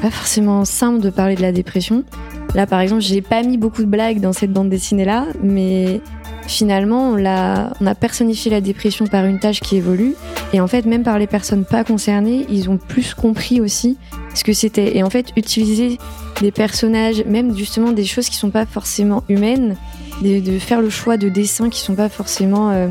[0.00, 2.04] Pas forcément simple de parler de la dépression.
[2.54, 6.00] Là, par exemple, j'ai pas mis beaucoup de blagues dans cette bande dessinée-là, mais
[6.46, 10.14] finalement, on a, on a personnifié la dépression par une tâche qui évolue.
[10.52, 13.98] Et en fait, même par les personnes pas concernées, ils ont plus compris aussi
[14.34, 14.96] ce que c'était.
[14.96, 15.98] Et en fait, utiliser
[16.40, 19.76] des personnages, même justement des choses qui sont pas forcément humaines,
[20.22, 22.88] de, faire le choix de dessins qui sont pas forcément euh,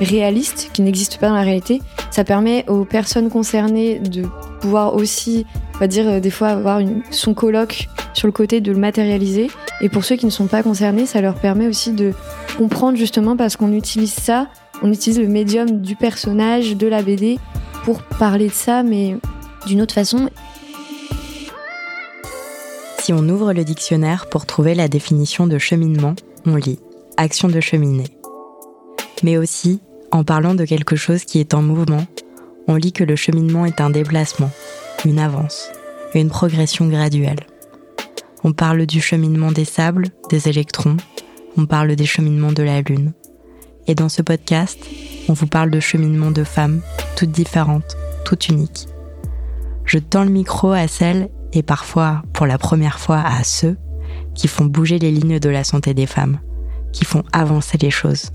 [0.00, 1.80] réalistes, qui n'existent pas dans la réalité,
[2.10, 4.24] ça permet aux personnes concernées de
[4.60, 6.80] pouvoir aussi, on va dire, euh, des fois avoir
[7.10, 9.48] son colloque sur le côté de le matérialiser.
[9.80, 12.12] Et pour ceux qui ne sont pas concernés, ça leur permet aussi de
[12.56, 14.48] comprendre justement parce qu'on utilise ça,
[14.82, 17.38] on utilise le médium du personnage, de la BD
[17.84, 19.16] pour parler de ça, mais
[19.66, 20.28] d'une autre façon.
[23.00, 26.78] Si on ouvre le dictionnaire pour trouver la définition de cheminement, on lit
[27.16, 28.04] action de cheminer.
[29.22, 29.80] Mais aussi,
[30.10, 32.06] en parlant de quelque chose qui est en mouvement,
[32.66, 34.50] on lit que le cheminement est un déplacement,
[35.04, 35.70] une avance,
[36.14, 37.40] une progression graduelle.
[38.44, 40.96] On parle du cheminement des sables, des électrons,
[41.56, 43.12] on parle des cheminements de la Lune.
[43.86, 44.78] Et dans ce podcast,
[45.28, 46.80] on vous parle de cheminement de femmes,
[47.16, 48.86] toutes différentes, toutes uniques.
[49.84, 53.76] Je tends le micro à celles, et parfois, pour la première fois, à ceux,
[54.34, 56.38] qui font bouger les lignes de la santé des femmes,
[56.92, 58.30] qui font avancer les choses.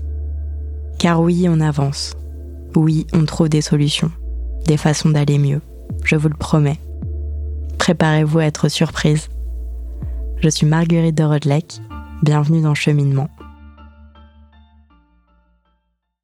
[0.98, 2.14] Car oui, on avance.
[2.76, 4.10] Oui, on trouve des solutions,
[4.66, 5.60] des façons d'aller mieux,
[6.04, 6.78] je vous le promets.
[7.78, 9.28] Préparez-vous à être surprise.
[10.38, 11.80] Je suis Marguerite de Rodelec,
[12.22, 13.28] bienvenue dans Cheminement.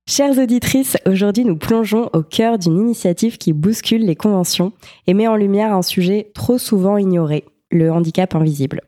[0.08, 4.72] Chères auditrices, aujourd'hui nous plongeons au cœur d'une initiative qui bouscule les conventions
[5.06, 8.80] et met en lumière un sujet trop souvent ignoré, le handicap invisible.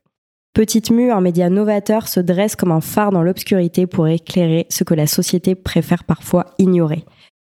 [0.55, 4.85] Petite Mue, un média novateur, se dresse comme un phare dans l'obscurité pour éclairer ce
[4.85, 7.07] que la société préfère parfois ignorer.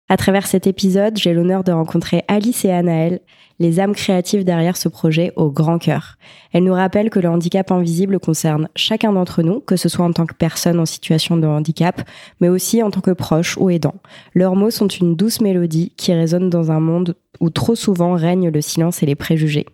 [0.08, 3.20] À travers cet épisode, j'ai l'honneur de rencontrer Alice et Anaël,
[3.58, 6.16] les âmes créatives derrière ce projet au grand cœur.
[6.54, 10.12] Elles nous rappellent que le handicap invisible concerne chacun d'entre nous, que ce soit en
[10.14, 12.00] tant que personne en situation de handicap,
[12.40, 13.96] mais aussi en tant que proche ou aidant.
[14.32, 18.48] Leurs mots sont une douce mélodie qui résonne dans un monde où trop souvent règnent
[18.48, 19.66] le silence et les préjugés.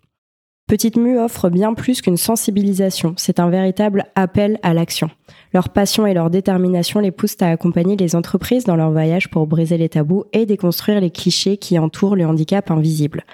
[0.71, 5.11] Petite Mue offre bien plus qu'une sensibilisation, c'est un véritable appel à l'action.
[5.53, 9.49] Leur passion et leur détermination les poussent à accompagner les entreprises dans leur voyage pour
[9.49, 13.25] briser les tabous et déconstruire les clichés qui entourent le handicap invisible.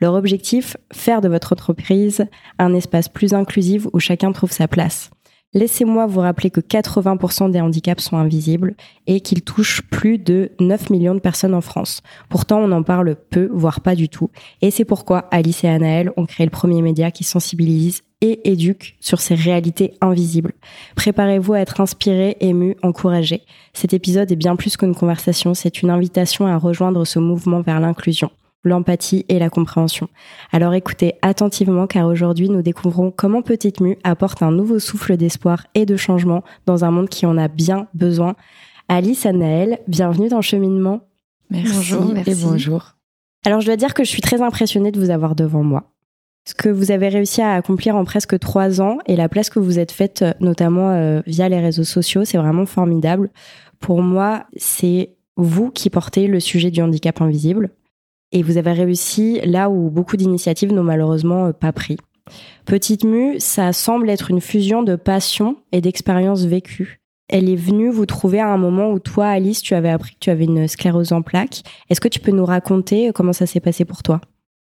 [0.00, 2.24] Leur objectif, faire de votre entreprise
[2.58, 5.10] un espace plus inclusif où chacun trouve sa place.
[5.56, 8.74] Laissez-moi vous rappeler que 80% des handicaps sont invisibles
[9.06, 12.02] et qu'ils touchent plus de 9 millions de personnes en France.
[12.28, 14.28] Pourtant, on en parle peu, voire pas du tout.
[14.60, 18.96] Et c'est pourquoi Alice et Anaël ont créé le premier média qui sensibilise et éduque
[19.00, 20.52] sur ces réalités invisibles.
[20.94, 23.40] Préparez-vous à être inspiré, ému, encouragé.
[23.72, 27.80] Cet épisode est bien plus qu'une conversation, c'est une invitation à rejoindre ce mouvement vers
[27.80, 28.30] l'inclusion
[28.66, 30.08] l'empathie et la compréhension.
[30.52, 35.66] Alors écoutez attentivement car aujourd'hui nous découvrons comment Petite Mue apporte un nouveau souffle d'espoir
[35.74, 38.34] et de changement dans un monde qui en a bien besoin.
[38.88, 41.00] Alice Anaël, bienvenue dans Cheminement.
[41.50, 42.96] Merci, bonjour, et bonjour.
[43.44, 45.92] Alors je dois dire que je suis très impressionnée de vous avoir devant moi.
[46.48, 49.58] Ce que vous avez réussi à accomplir en presque trois ans et la place que
[49.58, 53.30] vous êtes faite notamment euh, via les réseaux sociaux, c'est vraiment formidable.
[53.80, 57.70] Pour moi, c'est vous qui portez le sujet du handicap invisible.
[58.32, 61.96] Et vous avez réussi là où beaucoup d'initiatives n'ont malheureusement euh, pas pris.
[62.64, 67.00] Petite Mue, ça semble être une fusion de passion et d'expérience vécue.
[67.28, 70.20] Elle est venue vous trouver à un moment où toi, Alice, tu avais appris que
[70.20, 71.62] tu avais une sclérose en plaques.
[71.88, 74.20] Est-ce que tu peux nous raconter euh, comment ça s'est passé pour toi?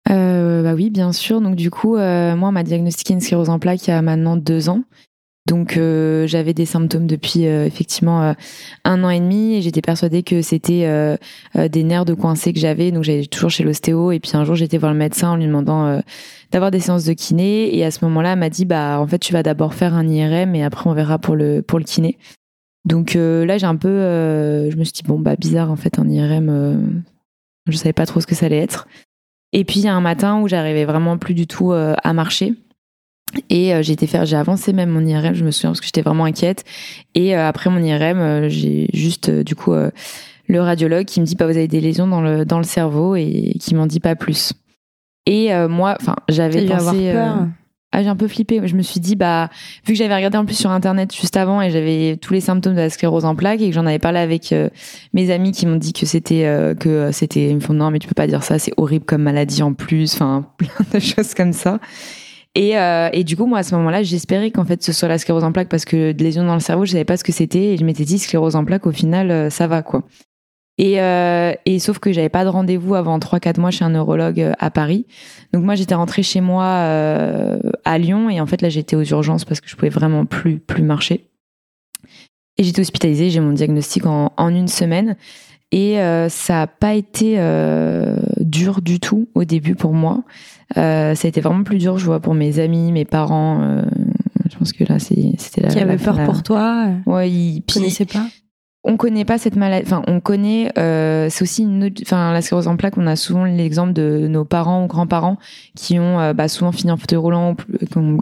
[0.10, 1.42] Euh, bah oui, bien sûr.
[1.42, 4.38] Donc du coup, moi, on m'a diagnostiqué une sclérose en plaques il y a maintenant
[4.38, 4.84] deux ans.
[5.50, 8.34] Donc euh, j'avais des symptômes depuis euh, effectivement euh,
[8.84, 11.18] un an et demi et j'étais persuadée que c'était
[11.56, 12.92] des nerfs de coincés que j'avais.
[12.92, 15.48] Donc j'allais toujours chez l'ostéo et puis un jour j'étais voir le médecin en lui
[15.48, 16.02] demandant
[16.52, 19.18] d'avoir des séances de kiné et à ce moment-là elle m'a dit bah en fait
[19.18, 22.20] tu vas d'abord faire un IRM et après on verra pour le pour le kiné.
[22.86, 23.90] Donc là j'ai un peu
[24.70, 27.04] je me suis dit bon bah bizarre en fait un IRM
[27.68, 28.88] je savais pas trop ce que ça allait être.
[29.52, 32.54] Et puis il y a un matin où j'arrivais vraiment plus du tout à marcher
[33.50, 35.86] et euh, j'ai été faire, j'ai avancé même mon IRM, je me souviens parce que
[35.86, 36.64] j'étais vraiment inquiète.
[37.16, 41.36] Et euh, après mon IRM, euh, j'ai juste du coup le radiologue qui me dit
[41.36, 44.00] pas bah, vous avez des lésions dans le dans le cerveau et qui m'en dit
[44.00, 44.54] pas plus.
[45.26, 47.14] Et moi, enfin j'avais pensé.
[47.92, 48.62] Ah, j'ai un peu flippé.
[48.68, 49.50] Je me suis dit, bah,
[49.84, 52.76] vu que j'avais regardé en plus sur internet juste avant et j'avais tous les symptômes
[52.76, 54.54] de la sclérose en plaques et que j'en avais parlé avec
[55.14, 58.08] mes amis qui m'ont dit que c'était, que c'était, ils me font non, mais tu
[58.08, 61.54] peux pas dire ça, c'est horrible comme maladie en plus, enfin, plein de choses comme
[61.54, 61.80] ça.
[62.56, 65.18] Et, euh, et du coup, moi, à ce moment-là, j'espérais qu'en fait, ce soit la
[65.18, 67.32] sclérose en plaques parce que de lésions dans le cerveau, je savais pas ce que
[67.32, 70.04] c'était et je m'étais dit sclérose en plaques, au final, euh, ça va, quoi.
[70.78, 74.54] Et, euh, et sauf que j'avais pas de rendez-vous avant 3-4 mois chez un neurologue
[74.58, 75.06] à Paris.
[75.52, 76.64] Donc moi j'étais rentrée chez moi
[77.84, 80.58] à Lyon et en fait là j'étais aux urgences parce que je pouvais vraiment plus
[80.60, 81.28] plus marcher.
[82.58, 85.18] Et j'étais hospitalisée, j'ai mon diagnostic en, en une semaine.
[85.74, 85.98] Et
[86.30, 87.38] ça a pas été
[88.38, 90.24] dur du tout au début pour moi.
[90.78, 93.62] Euh, ça a été vraiment plus dur, je vois, pour mes amis, mes parents.
[93.62, 93.82] euh,
[94.52, 95.70] je pense que là, c'était la.
[95.70, 98.26] Qui avait peur la- pour toi euh, Ouais, ils, connaissais pas
[98.86, 99.84] on connaît pas cette maladie.
[99.86, 100.72] Enfin, on connaît.
[100.78, 102.02] Euh, c'est aussi une autre.
[102.02, 102.98] Enfin, la sclérose en plaques.
[102.98, 105.38] On a souvent l'exemple de nos parents ou grands-parents
[105.76, 107.56] qui ont euh, bah, souvent fini en fauteuil roulant,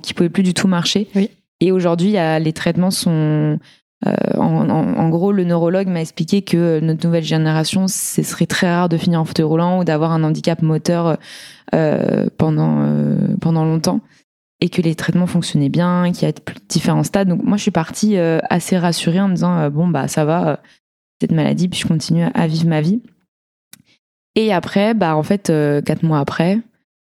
[0.02, 1.08] qui pouvaient plus du tout marcher.
[1.16, 1.30] Oui.
[1.60, 3.60] Et aujourd'hui, les traitements sont.
[4.06, 8.90] Euh, en, gros, le neurologue m'a expliqué que notre nouvelle génération, ce serait très rare
[8.90, 11.18] de finir en fauteuil roulant ou d'avoir un handicap moteur
[11.74, 14.02] euh, pendant euh, pendant longtemps
[14.60, 16.34] et que les traitements fonctionnaient bien, qu'il y a
[16.70, 17.28] différents stades.
[17.28, 20.62] Donc moi, je suis partie assez rassurée en me disant bon bah ça va,
[21.22, 23.02] cette maladie, puis je continue à vivre ma vie.
[24.36, 25.52] Et après, bah en fait,
[25.86, 26.60] quatre mois après,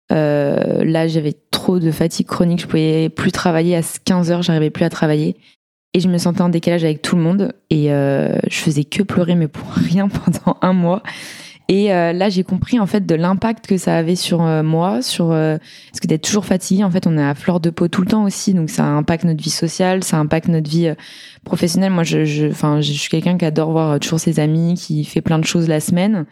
[0.09, 4.85] là j'avais trop de fatigue chronique, je pouvais plus travailler à 15 heures, j'arrivais plus
[4.85, 5.37] à travailler.
[5.95, 7.53] Et je me sentais en décalage avec tout le monde.
[7.69, 11.01] Et euh, je faisais que pleurer, mais pour rien pendant un mois.
[11.67, 15.01] Et euh, là, j'ai compris en fait de l'impact que ça avait sur euh, moi,
[15.01, 15.57] sur euh,
[15.89, 18.07] parce que d'être toujours fatigué, en fait, on est à fleur de peau tout le
[18.07, 20.93] temps aussi, donc ça impacte notre vie sociale, ça impacte notre vie
[21.43, 21.91] professionnelle.
[21.91, 25.39] Moi, je, enfin, je suis quelqu'un qui adore voir toujours ses amis, qui fait plein
[25.39, 26.25] de choses la semaine.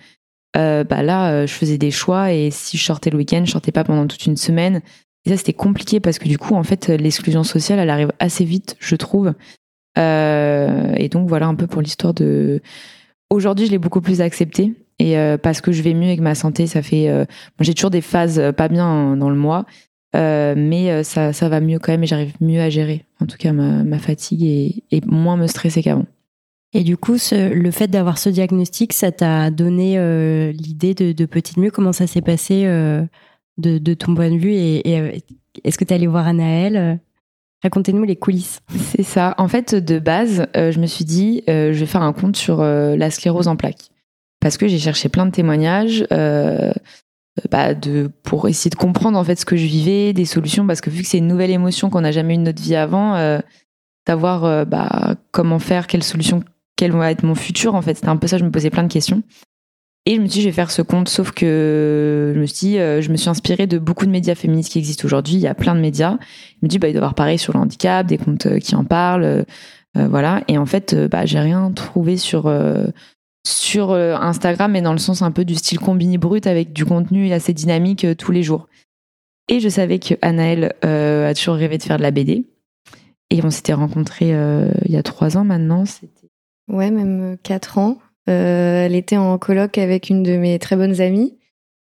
[0.55, 3.83] Bah là, je faisais des choix et si je sortais le week-end, je sortais pas
[3.83, 4.81] pendant toute une semaine.
[5.25, 8.43] Et ça, c'était compliqué parce que du coup, en fait, l'exclusion sociale, elle arrive assez
[8.43, 9.33] vite, je trouve.
[9.97, 12.61] Euh, et donc voilà un peu pour l'histoire de.
[13.29, 16.35] Aujourd'hui, je l'ai beaucoup plus accepté et euh, parce que je vais mieux avec ma
[16.35, 17.09] santé, ça fait.
[17.09, 17.25] euh,
[17.59, 19.65] j'ai toujours des phases pas bien dans le mois,
[20.13, 23.51] mais ça, ça va mieux quand même et j'arrive mieux à gérer, en tout cas
[23.53, 26.05] ma, fatigue et, moins me stresser qu'avant.
[26.75, 29.97] Et du coup, le fait d'avoir ce diagnostic, ça t'a donné
[30.53, 32.65] l'idée de, de Petite Mue Comment ça s'est passé
[33.57, 35.11] de, ton point de vue Et, euh,
[35.63, 36.95] est-ce que tu allé voir Anaël Euh,
[37.61, 38.61] Racontez-nous les coulisses.
[38.75, 39.35] C'est ça.
[39.37, 42.61] En fait, de base, euh, je me suis dit, je vais faire un compte sur
[42.61, 43.89] la sclérose en plaques.
[44.41, 46.05] Parce que j'ai cherché plein de témoignages
[47.49, 47.69] bah,
[48.23, 51.03] pour essayer de comprendre en fait ce que je vivais, des solutions, parce que vu
[51.03, 53.39] que c'est une nouvelle émotion qu'on n'a jamais eu de notre vie avant,
[54.05, 56.43] savoir bah, comment faire, quelles solutions,
[56.75, 58.83] quel va être mon futur, en fait, c'était un peu ça, je me posais plein
[58.83, 59.23] de questions.
[60.05, 62.77] Et je me suis dit, je vais faire ce compte, sauf que je me suis,
[62.77, 65.35] euh, je me suis inspirée de beaucoup de médias féministes qui existent aujourd'hui.
[65.35, 66.17] Il y a plein de médias.
[66.21, 68.59] Je me dis, bah, il doit y avoir pareil sur le handicap, des comptes euh,
[68.59, 69.43] qui en parlent, euh,
[69.95, 70.43] voilà.
[70.49, 72.51] Et en fait, bah, j'ai rien trouvé sur
[73.45, 77.31] sur Instagram, mais dans le sens un peu du style combini brut avec du contenu
[77.31, 78.67] assez dynamique tous les jours.
[79.49, 82.47] Et je savais que Anaël euh, a toujours rêvé de faire de la BD.
[83.29, 85.83] Et on s'était rencontrés il y a trois ans maintenant.
[86.67, 87.99] Ouais, même 4 ans.
[88.29, 91.37] Euh, elle était en coloc avec une de mes très bonnes amies.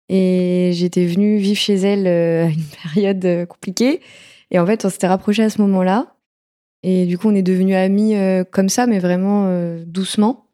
[0.09, 4.01] Et j'étais venue vivre chez elle euh, à une période euh, compliquée.
[4.51, 6.15] Et en fait, on s'était rapprochés à ce moment-là.
[6.81, 8.15] Et du coup, on est devenus amis
[8.51, 9.51] comme ça, mais vraiment
[9.85, 10.45] doucement.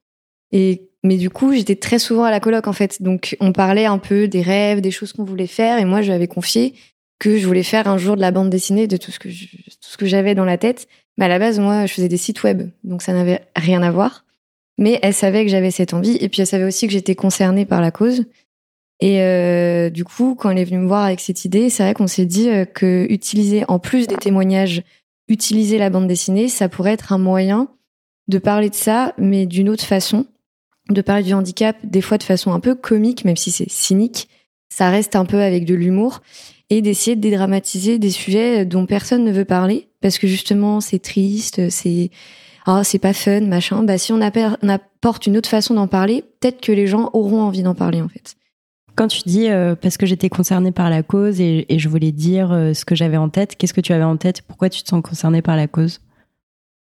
[0.52, 3.04] Et mais du coup, j'étais très souvent à la coloc en fait.
[3.04, 5.78] Donc, on parlait un peu des rêves, des choses qu'on voulait faire.
[5.78, 6.74] Et moi, je lui avais confié
[7.20, 10.34] que je voulais faire un jour de la bande dessinée, de tout ce que j'avais
[10.34, 10.88] dans la tête.
[11.18, 13.92] Mais à la base, moi, je faisais des sites web, donc ça n'avait rien à
[13.92, 14.25] voir.
[14.78, 17.66] Mais elle savait que j'avais cette envie, et puis elle savait aussi que j'étais concernée
[17.66, 18.26] par la cause.
[19.00, 21.94] Et euh, du coup, quand elle est venue me voir avec cette idée, c'est vrai
[21.94, 24.84] qu'on s'est dit euh, que utiliser, en plus des témoignages,
[25.28, 27.70] utiliser la bande dessinée, ça pourrait être un moyen
[28.28, 30.26] de parler de ça, mais d'une autre façon,
[30.90, 34.30] de parler du handicap, des fois de façon un peu comique, même si c'est cynique,
[34.70, 36.22] ça reste un peu avec de l'humour,
[36.70, 41.00] et d'essayer de dédramatiser des sujets dont personne ne veut parler, parce que justement c'est
[41.00, 42.10] triste, c'est
[42.66, 43.84] ah c'est pas fun, machin.
[43.84, 47.64] Bah si on, apporte une autre façon d'en parler, peut-être que les gens auront envie
[47.64, 48.36] d'en parler en fait.
[48.96, 52.12] Quand tu dis euh, parce que j'étais concernée par la cause et, et je voulais
[52.12, 54.42] dire euh, ce que j'avais en tête, qu'est-ce que tu avais en tête?
[54.42, 56.00] Pourquoi tu te sens concernée par la cause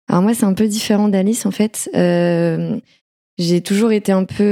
[0.09, 1.91] Alors moi, c'est un peu différent d'Alice en fait.
[1.97, 2.79] Euh,
[3.39, 4.45] j'ai toujours été un peu,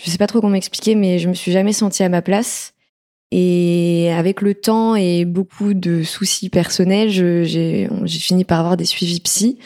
[0.00, 2.74] je sais pas trop comment m'expliquer, mais je me suis jamais sentie à ma place.
[3.30, 9.20] Et avec le temps et beaucoup de soucis personnels, j'ai fini par avoir des suivis
[9.20, 9.58] psy.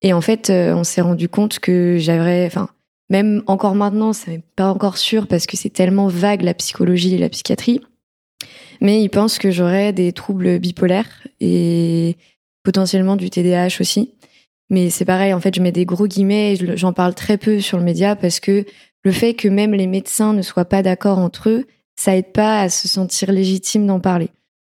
[0.00, 2.68] Et en fait, euh, on s'est rendu compte que j'avais, enfin,
[3.10, 7.14] même encore maintenant, ça n'est pas encore sûr parce que c'est tellement vague la psychologie
[7.14, 7.80] et la psychiatrie.
[8.80, 12.16] Mais ils pensent que j'aurais des troubles bipolaires et
[12.64, 14.10] potentiellement du TDAH aussi.
[14.70, 17.36] Mais c'est pareil, en fait, je mets des gros guillemets et je- j'en parle très
[17.36, 18.64] peu sur le média parce que
[19.04, 21.66] le fait que même les médecins ne soient pas d'accord entre eux,
[22.02, 24.30] ça aide pas à se sentir légitime d'en parler.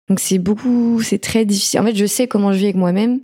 [0.09, 1.81] Donc c'est beaucoup, c'est très difficile.
[1.81, 3.21] En fait, je sais comment je vis avec moi-même,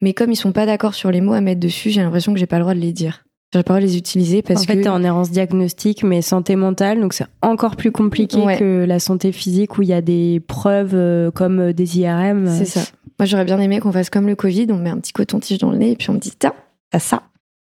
[0.00, 2.38] mais comme ils sont pas d'accord sur les mots à mettre dessus, j'ai l'impression que
[2.38, 3.24] j'ai pas le droit de les dire.
[3.52, 4.82] j'aurais pas les utiliser parce en fait, que.
[4.84, 8.58] t'es en errance diagnostique, mais santé mentale, donc c'est encore plus compliqué Ouais.
[8.58, 12.48] que la santé physique où il y a des preuves euh, comme des IRM.
[12.48, 12.80] C'est ça.
[13.18, 15.70] Moi, j'aurais bien aimé qu'on fasse comme le Covid, on met un petit coton-tige dans
[15.70, 16.54] le nez et puis on me dit, tiens,
[16.90, 17.22] t'as ça.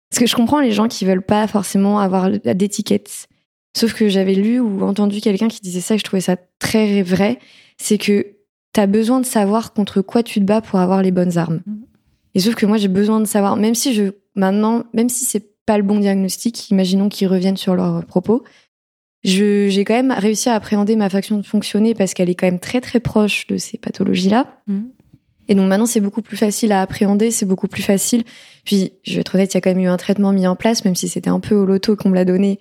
[0.09, 3.27] Parce que je comprends les gens qui veulent pas forcément avoir d'étiquette.
[3.79, 7.01] Sauf que j'avais lu ou entendu quelqu'un qui disait ça et je trouvais ça très
[7.01, 7.39] vrai.
[7.77, 8.27] C'est que
[8.73, 11.61] t'as besoin de savoir contre quoi tu te bats pour avoir les bonnes armes.
[12.35, 15.65] Et sauf que moi, j'ai besoin de savoir, même si je, maintenant, même si c'est
[15.65, 18.43] pas le bon diagnostic, imaginons qu'ils reviennent sur leurs propos,
[19.23, 22.59] j'ai quand même réussi à appréhender ma faction de fonctionner parce qu'elle est quand même
[22.59, 24.61] très très proche de ces pathologies-là.
[24.67, 24.89] Mhm.
[25.47, 28.25] Et donc maintenant, c'est beaucoup plus facile à appréhender, c'est beaucoup plus facile.
[28.65, 30.57] Puis, je vais être honnête, il y a quand même eu un traitement mis en
[30.57, 32.59] place, même si c'était un peu au loto qu'on me l'a donné.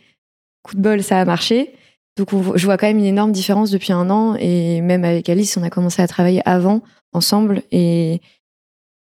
[0.69, 1.73] Coup de bol, ça a marché.
[2.19, 4.35] Donc, je vois quand même une énorme différence depuis un an.
[4.39, 6.83] Et même avec Alice, on a commencé à travailler avant,
[7.15, 7.63] ensemble.
[7.71, 8.21] Et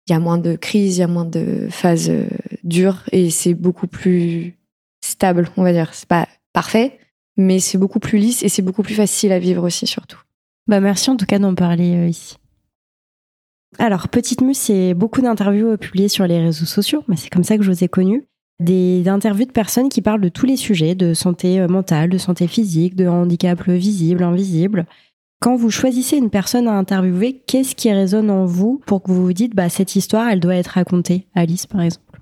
[0.07, 2.25] il y a moins de crises, il y a moins de phases euh,
[2.65, 3.03] dures.
[3.13, 4.57] Et c'est beaucoup plus
[5.01, 5.93] stable, on va dire.
[5.93, 6.99] C'est pas parfait,
[7.37, 10.19] mais c'est beaucoup plus lisse et c'est beaucoup plus facile à vivre aussi, surtout.
[10.67, 12.35] Bah merci en tout cas d'en parler euh, ici.
[13.79, 17.45] Alors, Petite Muse, c'est beaucoup d'interviews euh, publiées sur les réseaux sociaux, mais c'est comme
[17.45, 18.25] ça que je vous ai connu.
[18.59, 22.17] Des interviews de personnes qui parlent de tous les sujets, de santé euh, mentale, de
[22.17, 24.85] santé physique, de handicap visible, invisible.
[25.43, 29.23] Quand vous choisissez une personne à interviewer, qu'est-ce qui résonne en vous pour que vous
[29.23, 32.21] vous dites, bah, cette histoire, elle doit être racontée Alice, par exemple?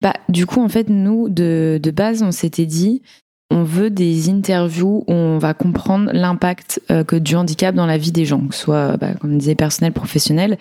[0.00, 3.02] Bah, du coup, en fait, nous, de, de base, on s'était dit,
[3.50, 7.98] on veut des interviews où on va comprendre l'impact euh, que du handicap dans la
[7.98, 10.56] vie des gens, que ce soit, bah, comme on disait, personnel, professionnel,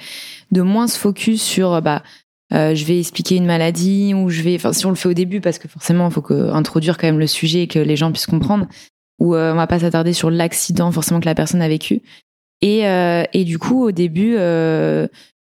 [0.51, 2.03] de moins se focus sur, bah,
[2.53, 5.13] euh, je vais expliquer une maladie ou je vais, enfin, si on le fait au
[5.13, 8.11] début, parce que forcément, il faut introduire quand même le sujet et que les gens
[8.11, 8.67] puissent comprendre,
[9.19, 12.01] ou euh, on va pas s'attarder sur l'accident forcément que la personne a vécu.
[12.61, 15.07] Et, euh, du coup, au début, euh,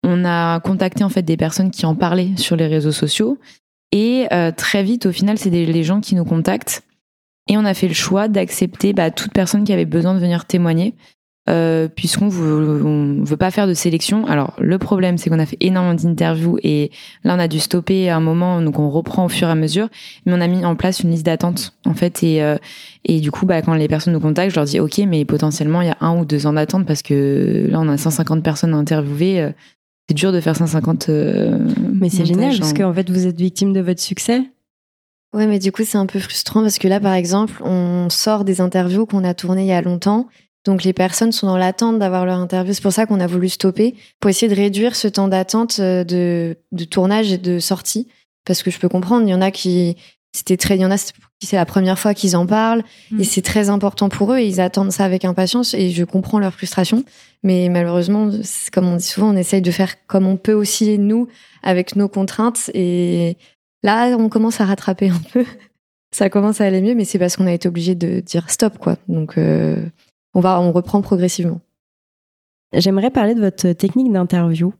[0.04, 3.38] on a contacté en fait des personnes qui en parlaient sur les réseaux sociaux.
[3.92, 4.26] Et
[4.56, 6.82] très vite, au final, c'est les gens qui nous contactent.
[7.48, 10.44] Et on a fait le choix d'accepter bah, toute personne qui avait besoin de venir
[10.44, 10.94] témoigner,
[11.48, 14.26] euh, puisqu'on veut, on veut pas faire de sélection.
[14.26, 16.90] Alors, le problème, c'est qu'on a fait énormément d'interviews et
[17.24, 19.54] là, on a dû stopper à un moment, donc on reprend au fur et à
[19.54, 19.88] mesure.
[20.26, 22.22] Mais on a mis en place une liste d'attente, en fait.
[22.22, 22.56] Et, euh,
[23.04, 25.80] et du coup, bah, quand les personnes nous contactent, je leur dis, OK, mais potentiellement,
[25.80, 28.74] il y a un ou deux ans d'attente parce que là, on a 150 personnes
[28.74, 29.40] à interviewer.
[29.40, 29.50] euh,
[30.08, 31.08] C'est dur de faire 150.
[31.08, 31.58] euh,
[31.94, 34.42] Mais c'est génial, parce qu'en fait, vous êtes victime de votre succès.
[35.34, 38.44] Ouais, mais du coup, c'est un peu frustrant parce que là, par exemple, on sort
[38.44, 40.26] des interviews qu'on a tournées il y a longtemps.
[40.68, 42.72] Donc, les personnes sont dans l'attente d'avoir leur interview.
[42.72, 46.04] C'est pour ça qu'on a voulu stopper, pour essayer de réduire ce temps d'attente euh,
[46.04, 48.08] de, de tournage et de sortie.
[48.44, 49.96] Parce que je peux comprendre, il y en a qui,
[50.32, 52.46] c'était très, il y en a c'est pour qui c'est la première fois qu'ils en
[52.46, 53.20] parlent Mm.
[53.20, 56.38] et c'est très important pour eux et ils attendent ça avec impatience et je comprends
[56.38, 57.04] leur frustration.
[57.42, 58.30] Mais malheureusement,
[58.72, 61.28] comme on dit souvent, on essaye de faire comme on peut aussi, nous,
[61.62, 63.36] avec nos contraintes et
[63.82, 65.44] Là, on commence à rattraper un peu.
[66.10, 68.78] Ça commence à aller mieux, mais c'est parce qu'on a été obligé de dire stop,
[68.78, 68.96] quoi.
[69.08, 69.76] Donc, euh,
[70.38, 71.60] on va, on reprend progressivement.
[72.72, 74.72] J'aimerais parler de votre technique d'interview,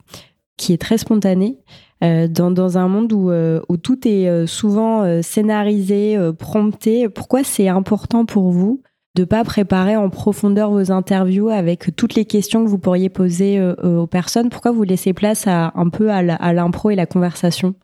[0.57, 1.59] qui est très spontanée,
[2.05, 6.33] euh, dans, dans un monde où, euh, où tout est euh, souvent euh, scénarisé, euh,
[6.33, 7.09] prompté.
[7.09, 8.83] Pourquoi c'est important pour vous
[9.17, 13.61] de pas préparer en profondeur vos interviews avec toutes les questions que vous pourriez poser
[13.83, 14.49] aux personnes?
[14.49, 17.75] Pourquoi vous laissez place à, un peu à l'impro et la conversation?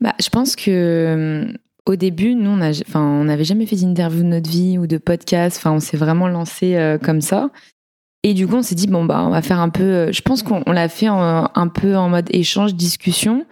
[0.00, 1.52] Bah, je pense que euh,
[1.86, 5.56] au début, nous, on enfin, n'avait jamais fait d'interview de notre vie ou de podcast.
[5.58, 7.50] Enfin, on s'est vraiment lancé euh, comme ça.
[8.22, 9.82] Et du coup, on s'est dit bon bah, on va faire un peu.
[9.82, 13.46] euh, je pense qu'on on l'a fait un peu en mode échange, discussion,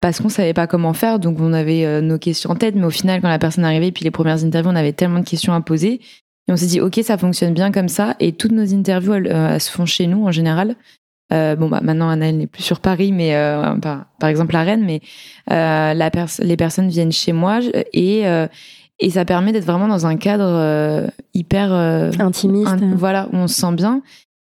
[0.00, 1.18] parce qu'on savait pas comment faire.
[1.18, 3.92] Donc, on avait euh, nos questions en tête, mais au final, quand la personne arrivait,
[3.92, 6.00] puis les premières interviews, on avait tellement de questions à poser.
[6.48, 8.16] Et on s'est dit, OK, ça fonctionne bien comme ça.
[8.20, 10.76] Et toutes nos interviews, elles se font chez nous en général.
[11.32, 14.56] Euh, bon, bah, maintenant, Anna, elle n'est plus sur Paris, mais euh, par, par exemple
[14.56, 15.00] à Rennes, mais
[15.50, 17.60] euh, la pers- les personnes viennent chez moi
[17.92, 18.46] et, euh,
[18.98, 21.72] et ça permet d'être vraiment dans un cadre euh, hyper.
[21.72, 22.68] euh, Intimiste.
[22.72, 24.00] un- voilà, où on se sent bien.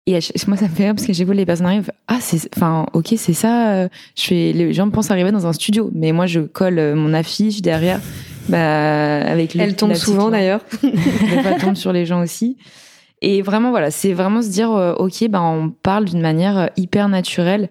[0.09, 1.91] Et moi, ça me fait rire parce que j'ai vu les personnes arrivent.
[2.07, 3.73] Ah, c'est, enfin, ok, c'est ça.
[3.73, 6.95] euh, Je fais, les gens pensent arriver dans un studio, mais moi, je colle euh,
[6.95, 7.99] mon affiche derrière,
[8.49, 10.61] bah, avec le- Elle tombe souvent d'ailleurs.
[10.83, 12.57] Elle tombe sur les gens aussi.
[13.23, 16.67] Et vraiment, voilà, c'est vraiment se dire, euh, ok, bah, on parle d'une manière euh,
[16.77, 17.71] hyper naturelle.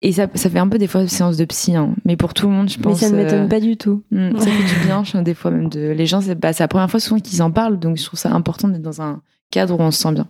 [0.00, 1.96] Et ça, ça fait un peu des fois séance de psy, hein.
[2.04, 3.00] mais pour tout le monde, je Mais pense.
[3.00, 4.04] ça ne euh, m'étonne pas du tout.
[4.12, 6.20] Mm, ça fait du bien, je- des fois même de les gens.
[6.20, 8.68] C'est bah, c'est la première fois souvent qu'ils en parlent, donc je trouve ça important
[8.68, 9.20] d'être dans un
[9.50, 10.28] cadre où on se sent bien.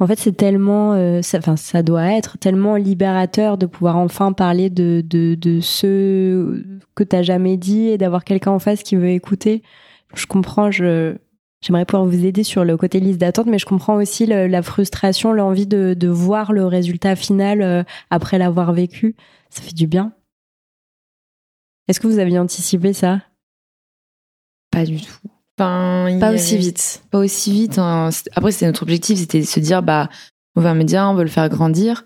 [0.00, 4.32] En fait, c'est tellement, euh, ça, enfin, ça doit être tellement libérateur de pouvoir enfin
[4.32, 6.64] parler de, de, de ce
[6.94, 9.62] que t'as jamais dit et d'avoir quelqu'un en face qui veut écouter.
[10.14, 11.14] Je comprends, je,
[11.64, 14.62] j'aimerais pouvoir vous aider sur le côté liste d'attente, mais je comprends aussi le- la
[14.62, 19.16] frustration, l'envie de, de voir le résultat final euh, après l'avoir vécu.
[19.48, 20.12] Ça fait du bien.
[21.88, 23.20] Est-ce que vous aviez anticipé ça?
[24.70, 25.28] Pas du tout.
[25.58, 27.02] Enfin, pas aussi vite.
[27.10, 27.78] Pas aussi vite.
[27.78, 28.10] Hein.
[28.34, 30.08] Après, c'était notre objectif, c'était de se dire, bah,
[30.56, 32.04] on veut un média, on veut le faire grandir,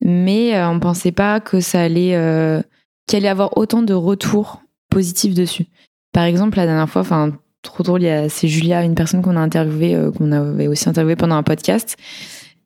[0.00, 2.62] mais euh, on pensait pas que ça allait, euh,
[3.06, 5.66] qu'il allait avoir autant de retours positifs dessus.
[6.12, 9.94] Par exemple, la dernière fois, enfin, trop drôle, c'est Julia, une personne qu'on a interviewée,
[9.94, 11.96] euh, qu'on avait aussi interviewée pendant un podcast,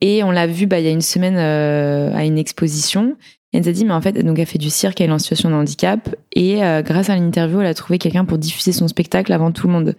[0.01, 3.15] et on l'a vue, bah, il y a une semaine à une exposition.
[3.53, 5.13] Et elle nous a dit, mais en fait, donc elle fait du cirque, elle est
[5.13, 8.87] en situation de handicap, et grâce à l'interview, elle a trouvé quelqu'un pour diffuser son
[8.87, 9.95] spectacle avant tout le monde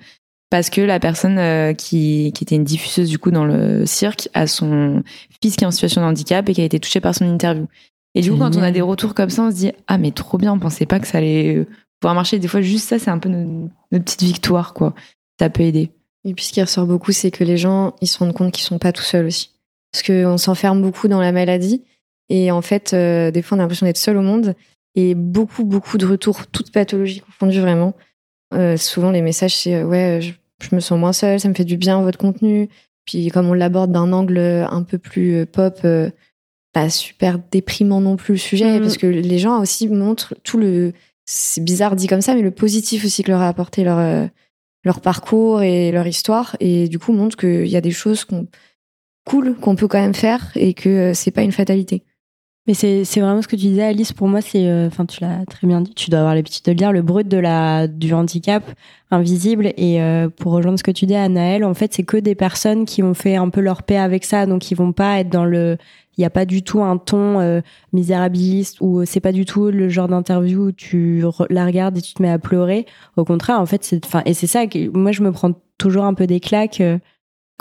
[0.53, 4.29] parce que la personne euh, qui, qui, était une diffuseuse du coup dans le cirque
[4.35, 5.03] a son
[5.41, 7.67] fils qui est en situation de handicap et qui a été touché par son interview.
[8.15, 10.11] Et du coup, quand on a des retours comme ça, on se dit ah mais
[10.11, 11.67] trop bien, on pensait pas que ça allait euh,
[12.03, 12.39] pouvoir marcher.
[12.39, 14.95] Des fois, juste ça, c'est un peu notre, petite victoire quoi.
[15.39, 15.91] Ça peut aider.
[16.25, 18.65] Et puis ce qui ressort beaucoup, c'est que les gens, ils se rendent compte qu'ils
[18.65, 19.51] sont pas tout seuls aussi,
[19.91, 21.83] parce qu'on s'enferme beaucoup dans la maladie
[22.29, 24.55] et en fait, euh, des fois, on a l'impression d'être seul au monde
[24.95, 27.95] et beaucoup beaucoup de retours, toutes pathologies confondues vraiment.
[28.77, 30.33] souvent, les messages, c'est ouais, je,
[30.63, 32.69] je me sens moins seule, ça me fait du bien votre contenu.
[33.05, 36.11] Puis comme on l'aborde d'un angle un peu plus euh, pop, euh,
[36.73, 38.83] pas super déprimant non plus le sujet, mm.
[38.83, 40.93] parce que les gens aussi montrent tout le,
[41.25, 44.27] c'est bizarre dit comme ça, mais le positif aussi que leur a apporté leur euh,
[45.03, 48.47] parcours et leur histoire, et du coup montrent qu'il y a des choses qu'on
[49.25, 52.03] cool qu'on peut quand même faire et que c'est pas une fatalité.
[52.69, 54.13] Mais c'est vraiment ce que tu disais, Alice.
[54.13, 55.95] Pour moi, c'est, euh, enfin, tu l'as très bien dit.
[55.95, 58.63] Tu dois avoir l'habitude de le lire, le brut de la du handicap
[59.11, 59.73] invisible.
[59.77, 62.85] Et euh, pour rejoindre ce que tu dis, Anaël, en fait, c'est que des personnes
[62.85, 65.45] qui ont fait un peu leur paix avec ça, donc ils vont pas être dans
[65.45, 65.77] le.
[66.17, 67.61] Il n'y a pas du tout un ton euh,
[67.93, 72.15] misérabiliste ou c'est pas du tout le genre d'interview où tu la regardes et tu
[72.15, 72.87] te mets à pleurer.
[73.17, 76.15] Au contraire, en fait, c'est, et c'est ça que moi je me prends toujours un
[76.15, 76.83] peu des claques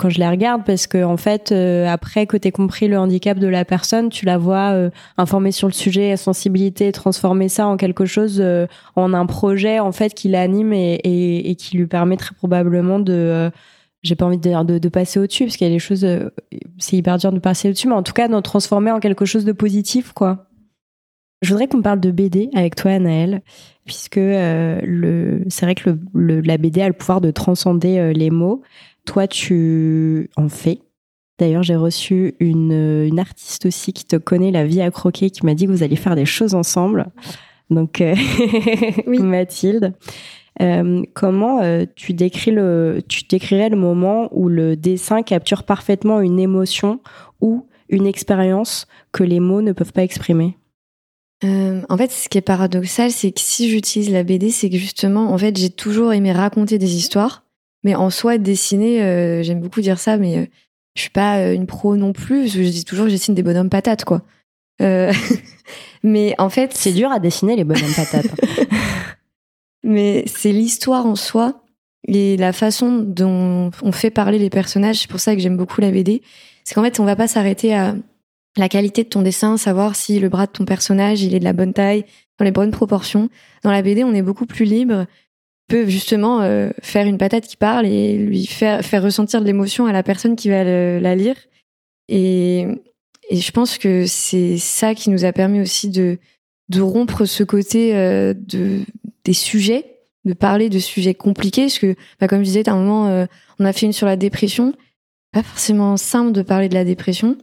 [0.02, 3.38] quand je les regarde parce que en fait euh, après que tu compris le handicap
[3.38, 7.76] de la personne tu la vois euh, informée sur le sujet sensibilité transformer ça en
[7.76, 8.66] quelque chose euh,
[8.96, 13.50] en un projet en fait qui l'anime et, et, qui lui permet très probablement de
[14.02, 16.06] j'ai pas envie de dire de, passer au-dessus parce qu'il y a des choses
[16.78, 19.44] c'est hyper dur de passer au-dessus mais en tout cas d'en transformer en quelque chose
[19.44, 20.46] de positif quoi
[21.40, 23.42] je voudrais qu'on parle de BD avec toi Anaëlle
[23.84, 28.62] puisque le c'est vrai que le, la BD a le pouvoir de transcender les mots
[29.04, 30.80] toi, tu en fais.
[31.38, 35.54] D'ailleurs, j'ai reçu une, artiste aussi qui te connaît, la vie à croquer, qui m'a
[35.54, 37.06] dit que vous alliez faire des choses ensemble.
[37.70, 38.14] Donc, euh,
[39.06, 39.18] oui.
[39.18, 39.94] Mathilde.
[40.60, 46.20] Euh, comment euh, tu, décris le, tu décrirais le moment où le dessin capture parfaitement
[46.20, 47.00] une émotion
[47.40, 50.56] ou une expérience que les mots ne peuvent pas exprimer?
[51.44, 55.32] En fait, ce qui est paradoxal, c'est que si j'utilise la BD, c'est que justement,
[55.32, 57.42] en fait, j'ai toujours aimé raconter des histoires.
[57.84, 60.46] Mais en soi, dessiner, euh, j'aime beaucoup dire ça, mais euh,
[60.94, 62.48] je suis pas euh, une pro non plus.
[62.48, 64.22] Je dis toujours que je dessine des bonhommes patates, quoi.
[66.02, 68.26] mais en fait, c'est dur à dessiner les bonhommes patates.
[69.84, 71.62] mais c'est l'histoire en soi
[72.08, 75.00] et la façon dont on fait parler les personnages.
[75.00, 76.22] C'est pour ça que j'aime beaucoup la BD.
[76.64, 77.94] C'est qu'en fait, on va pas s'arrêter à
[78.56, 81.44] la qualité de ton dessin, savoir si le bras de ton personnage il est de
[81.44, 82.04] la bonne taille,
[82.38, 83.28] dans les bonnes proportions.
[83.62, 85.06] Dans la BD, on est beaucoup plus libre
[85.72, 89.92] peut justement euh, faire une patate qui parle et lui faire, ressentir de l'émotion à
[89.92, 91.36] la personne qui va la lire.
[92.08, 92.66] Et,
[93.30, 96.18] je pense que c'est ça qui nous a permis aussi de,
[96.68, 98.80] de rompre ce côté euh, de,
[99.24, 101.62] des sujets, de parler de sujets compliqués.
[101.62, 103.26] Parce que, bah, comme je disais, à un moment, euh,
[103.58, 104.74] on a fait une sur la dépression.
[105.32, 107.36] Pas forcément simple de parler de la dépression.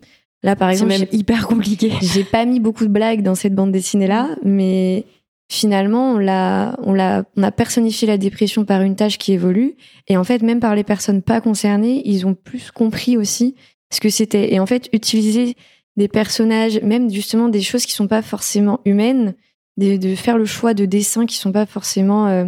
[0.44, 1.92] Là, par exemple, c'est même hyper compliqué.
[2.02, 5.06] J'ai pas mis beaucoup de blagues dans cette bande dessinée là, mais
[5.52, 9.76] finalement, on l'a, on l'a, on a personnifié la dépression par une tâche qui évolue.
[10.08, 13.56] Et en fait, même par les personnes pas concernées, ils ont plus compris aussi
[13.92, 14.54] ce que c'était.
[14.54, 15.56] Et en fait, utiliser
[15.98, 19.34] des personnages, même justement des choses qui sont pas forcément humaines,
[19.80, 22.46] de, faire le choix de dessins qui sont pas forcément euh,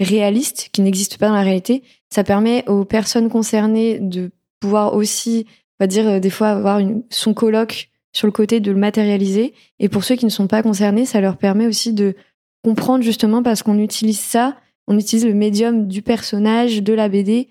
[0.00, 5.46] réalistes, qui n'existent pas dans la réalité, ça permet aux personnes concernées de pouvoir aussi,
[5.78, 9.54] on va dire, euh, des fois avoir son colloque sur le côté de le matérialiser.
[9.80, 12.14] Et pour ceux qui ne sont pas concernés, ça leur permet aussi de
[12.62, 17.48] comprendre justement parce qu'on utilise ça, on utilise le médium du personnage, de la BD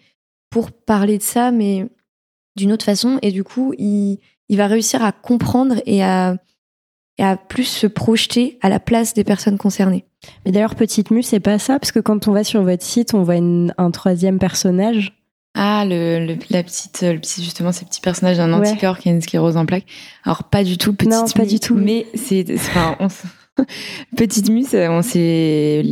[0.49, 1.87] pour parler de ça, mais
[2.55, 3.19] d'une autre façon.
[3.21, 4.19] Et du coup, il
[4.51, 6.37] va réussir à comprendre et à,
[7.19, 10.05] à plus se projeter à la place des personnes concernées.
[10.45, 13.13] Mais d'ailleurs, Petite Mue, c'est pas ça, parce que quand on va sur votre site,
[13.13, 15.13] on voit un troisième personnage.
[15.55, 19.11] Ah, le, le, la petite, le petit, justement, ces petits personnages d'un anticorps qui a
[19.11, 19.85] une sclérose en plaques.
[20.23, 21.75] Alors, pas du tout, petite Non, pas du tout.
[21.75, 23.07] Mais c'est, enfin, on,
[24.17, 25.83] Petite Muse, on s'est.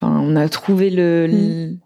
[0.00, 1.28] on a trouvé le.
[1.28, 1.78] Mm.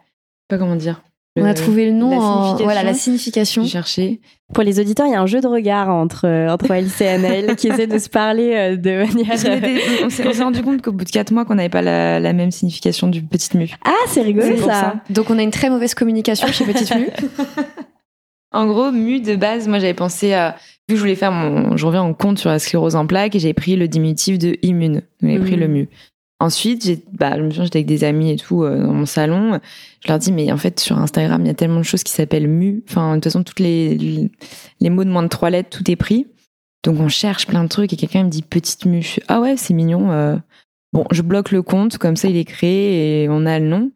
[0.48, 1.02] Pas comment dire.
[1.40, 2.20] On a trouvé le nom, la en...
[2.42, 2.64] signification.
[2.64, 3.62] voilà la signification.
[3.64, 4.20] J'ai cherché.
[4.52, 7.08] Pour les auditeurs, il y a un jeu de regard entre, euh, entre Alice et
[7.08, 10.04] Anaël qui essaie de se parler euh, de manière.
[10.04, 12.50] On s'est rendu compte qu'au bout de quatre mois, qu'on n'avait pas la, la même
[12.50, 13.70] signification du petite mue.
[13.84, 14.72] Ah, c'est rigolo C'est ça.
[14.72, 14.94] ça.
[15.08, 17.08] Donc on a une très mauvaise communication chez Petite Mue.
[18.54, 20.56] En gros, mu de base, moi j'avais pensé à.
[20.86, 21.74] Vu que je voulais faire mon.
[21.78, 24.58] Je reviens en compte sur la sclérose en plaques et j'ai pris le diminutif de
[24.60, 25.00] immune.
[25.22, 25.60] J'ai pris Mhm.
[25.60, 25.88] le mu.
[26.42, 29.06] Ensuite, j'ai, bah, je me souviens, j'étais avec des amis et tout euh, dans mon
[29.06, 29.60] salon.
[30.00, 32.12] Je leur dis, mais en fait, sur Instagram, il y a tellement de choses qui
[32.12, 32.82] s'appellent mu.
[32.88, 34.28] Enfin, de toute façon, toutes les,
[34.80, 36.26] les mots de moins de trois lettres, tout est pris.
[36.82, 39.18] Donc, on cherche plein de trucs et quelqu'un me dit petite mu.
[39.28, 40.10] Ah ouais, c'est mignon.
[40.10, 40.36] euh.
[40.92, 43.92] Bon, je bloque le compte, comme ça, il est créé et on a le nom.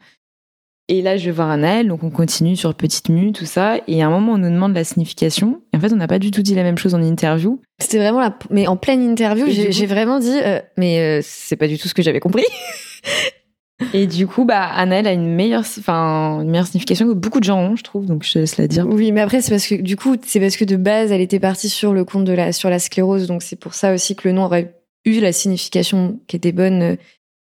[0.89, 3.79] Et là, je vais voir Anaël, donc on continue sur petite mu, tout ça.
[3.89, 5.61] Et à un moment, on nous demande la signification.
[5.73, 7.61] Et en fait, on n'a pas du tout dit la même chose en interview.
[7.81, 8.39] C'était vraiment la.
[8.51, 11.89] Mais en pleine interview, j'ai coup- vraiment dit, euh, mais euh, c'est pas du tout
[11.89, 12.45] ce que j'avais compris.
[13.93, 17.45] Et du coup, bah, Anaël a une meilleure, enfin, une meilleure signification que beaucoup de
[17.45, 18.07] gens ont, je trouve.
[18.07, 18.87] Donc, je te laisse la dire.
[18.89, 21.41] Oui, mais après c'est parce que du coup c'est parce que de base elle était
[21.41, 24.27] partie sur le compte de la sur la sclérose, donc c'est pour ça aussi que
[24.29, 26.97] le nom aurait eu la signification qui était bonne.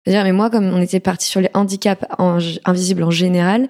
[0.06, 3.62] C'est-à-dire, mais moi comme on était parti sur les handicaps en- invisibles en général,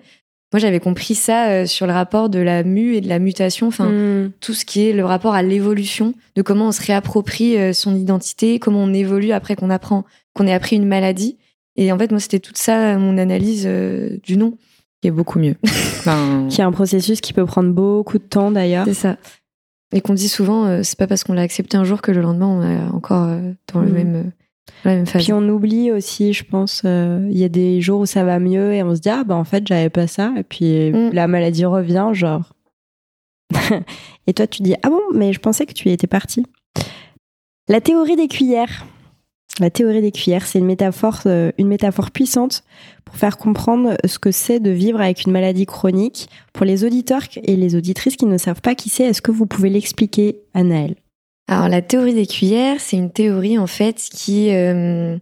[0.52, 3.68] moi j'avais compris ça euh, sur le rapport de la mue et de la mutation,
[3.68, 4.30] enfin Hmm.
[4.40, 7.96] tout ce qui est le rapport à l'évolution, de comment on se réapproprie euh, son
[7.96, 11.36] identité, comment on évolue après qu'on apprend qu'on ait appris une maladie.
[11.76, 14.56] Et en fait moi c'était toute ça mon analyse euh, du nom.
[15.02, 15.56] Qui est beaucoup mieux.
[15.64, 18.86] Enfin, Qui est un processus qui peut prendre beaucoup de temps d'ailleurs.
[18.86, 19.16] C'est ça.
[19.92, 22.20] Et qu'on dit souvent, euh, c'est pas parce qu'on l'a accepté un jour que le
[22.22, 23.92] lendemain on est encore euh, dans le Mhm.
[23.94, 24.32] même,
[24.82, 28.38] Puis on oublie aussi, je pense, euh, il y a des jours où ça va
[28.38, 31.10] mieux et on se dit ah bah en fait j'avais pas ça et puis Mm.
[31.12, 32.52] la maladie revient genre.
[34.26, 36.44] et toi tu dis ah bon mais je pensais que tu y étais parti.
[37.68, 38.86] La théorie des cuillères.
[39.58, 42.62] La théorie des cuillères, c'est une métaphore, euh, une métaphore puissante
[43.06, 46.28] pour faire comprendre ce que c'est de vivre avec une maladie chronique.
[46.52, 49.46] Pour les auditeurs et les auditrices qui ne savent pas qui c'est, est-ce que vous
[49.46, 50.94] pouvez l'expliquer, Anaël
[51.48, 55.16] Alors la théorie des cuillères, c'est une théorie en fait qui euh,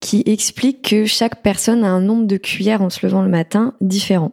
[0.00, 3.74] qui explique que chaque personne a un nombre de cuillères en se levant le matin
[3.80, 4.32] différent.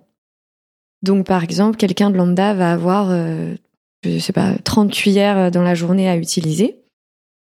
[1.01, 3.55] Donc par exemple, quelqu'un de lambda va avoir euh,
[4.03, 6.83] je sais pas 30 cuillères dans la journée à utiliser.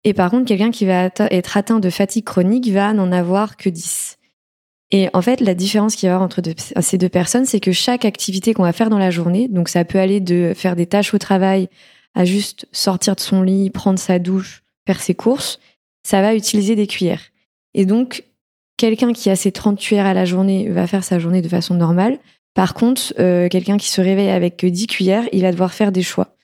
[0.03, 3.69] Et par contre, quelqu'un qui va être atteint de fatigue chronique va n'en avoir que
[3.69, 4.17] 10.
[4.91, 6.41] Et en fait, la différence qu'il y a entre
[6.79, 9.83] ces deux personnes, c'est que chaque activité qu'on va faire dans la journée, donc ça
[9.83, 11.67] peut aller de faire des tâches au travail
[12.17, 15.59] à juste sortir de son lit, prendre sa douche, faire ses courses,
[16.01, 17.21] ça va utiliser des cuillères.
[17.75, 18.23] Et donc,
[18.75, 21.75] quelqu'un qui a ses 30 cuillères à la journée va faire sa journée de façon
[21.75, 22.17] normale.
[22.55, 25.91] Par contre, euh, quelqu'un qui se réveille avec que 10 cuillères, il va devoir faire
[25.91, 26.35] des choix.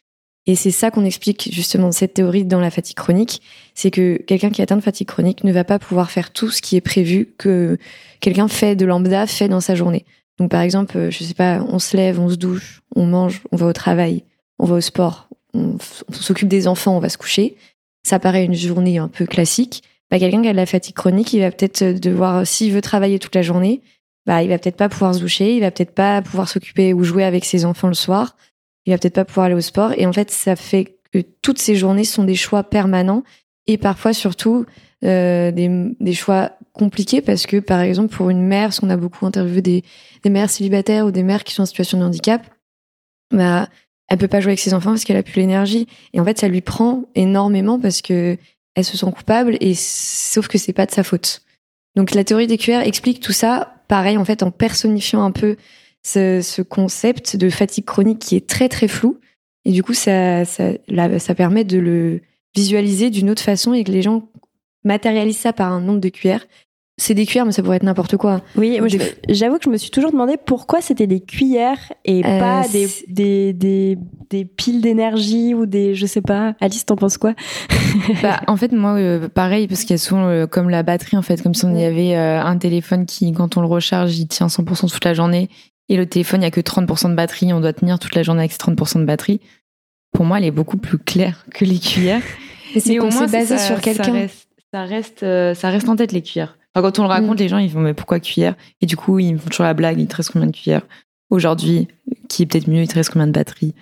[0.45, 3.41] Et c'est ça qu'on explique justement cette théorie dans la fatigue chronique,
[3.73, 6.62] c'est que quelqu'un qui atteint de fatigue chronique ne va pas pouvoir faire tout ce
[6.62, 7.79] qui est prévu que
[8.19, 10.05] quelqu'un fait de lambda fait dans sa journée.
[10.38, 13.41] Donc par exemple, euh, je sais pas, on se lève, on se douche, on mange,
[13.51, 14.23] on va au travail,
[14.59, 15.77] on va au sport, on,
[16.11, 17.55] s'occupe des enfants, on va se coucher.
[18.03, 19.83] Ça paraît une journée un peu classique.
[20.11, 23.19] Bah, quelqu'un qui a de la fatigue chronique, il va peut-être devoir, s'il veut travailler
[23.19, 23.81] toute la journée,
[24.25, 27.03] bah, il va peut-être pas pouvoir se doucher, il va peut-être pas pouvoir s'occuper ou
[27.03, 28.35] jouer avec ses enfants le soir,
[28.85, 29.93] il va peut-être pas pouvoir aller au sport.
[29.97, 33.23] Et en fait, ça fait que toutes ces journées sont des choix permanents
[33.67, 34.65] et parfois surtout
[35.03, 39.25] euh, des, choix compliqués parce que, par exemple, pour une mère, parce qu'on a beaucoup
[39.25, 39.83] interviewé des,
[40.23, 42.41] des mères célibataires ou des mères qui sont en situation de handicap,
[43.31, 43.67] bah,
[44.09, 45.87] elle peut pas jouer avec ses enfants parce qu'elle a plus l'énergie.
[46.13, 48.37] Et en fait, ça lui prend énormément parce que
[48.75, 51.41] elle se sent coupable et sauf que c'est pas de sa faute.
[51.95, 55.57] Donc la théorie des QR explique tout ça, pareil en fait en personnifiant un peu
[56.03, 59.19] ce, ce concept de fatigue chronique qui est très très flou.
[59.65, 62.21] Et du coup, ça, ça, permet de le
[62.55, 64.29] visualiser d'une autre façon et que les gens
[64.83, 66.45] matérialisent ça par un nombre de cuillères.
[66.97, 68.41] C'est des cuillères, mais ça pourrait être n'importe quoi.
[68.56, 71.91] Oui, moi, je- Des- j'avoue que je me suis toujours demandé pourquoi c'était des cuillères
[72.06, 73.97] et Euh, pas des, des, des,
[74.29, 76.53] des piles d'énergie ou des, je sais pas.
[76.62, 77.34] Alice, t'en penses quoi?
[78.21, 81.17] Bah, en fait, moi, euh, pareil, parce qu'il y a souvent euh, comme la batterie,
[81.17, 84.15] en fait, comme si on y avait euh, un téléphone qui, quand on le recharge,
[84.17, 85.49] il tient 100% toute la journée.
[85.89, 87.51] Et le téléphone, il n'y a que 30% de batterie.
[87.53, 89.41] On doit tenir toute la journée avec ces 30% de batterie.
[90.13, 92.21] Pour moi, elle est beaucoup plus claire que les cuillères.
[92.75, 94.12] Mais c'est au moins, basé ça- sur Ça quelqu'un.
[94.13, 96.58] reste, ça, reste, euh, ça reste en tête, les cuillères.
[96.75, 97.43] Enfin, quand on le raconte, Mm.
[97.43, 98.55] les gens, ils font, mais pourquoi cuillère?
[98.81, 100.86] Et du coup, ils me font toujours la blague, il te reste combien de cuillères?
[101.29, 101.88] Aujourd'hui,
[102.29, 103.73] qui est peut-être mieux, il te reste combien de batterie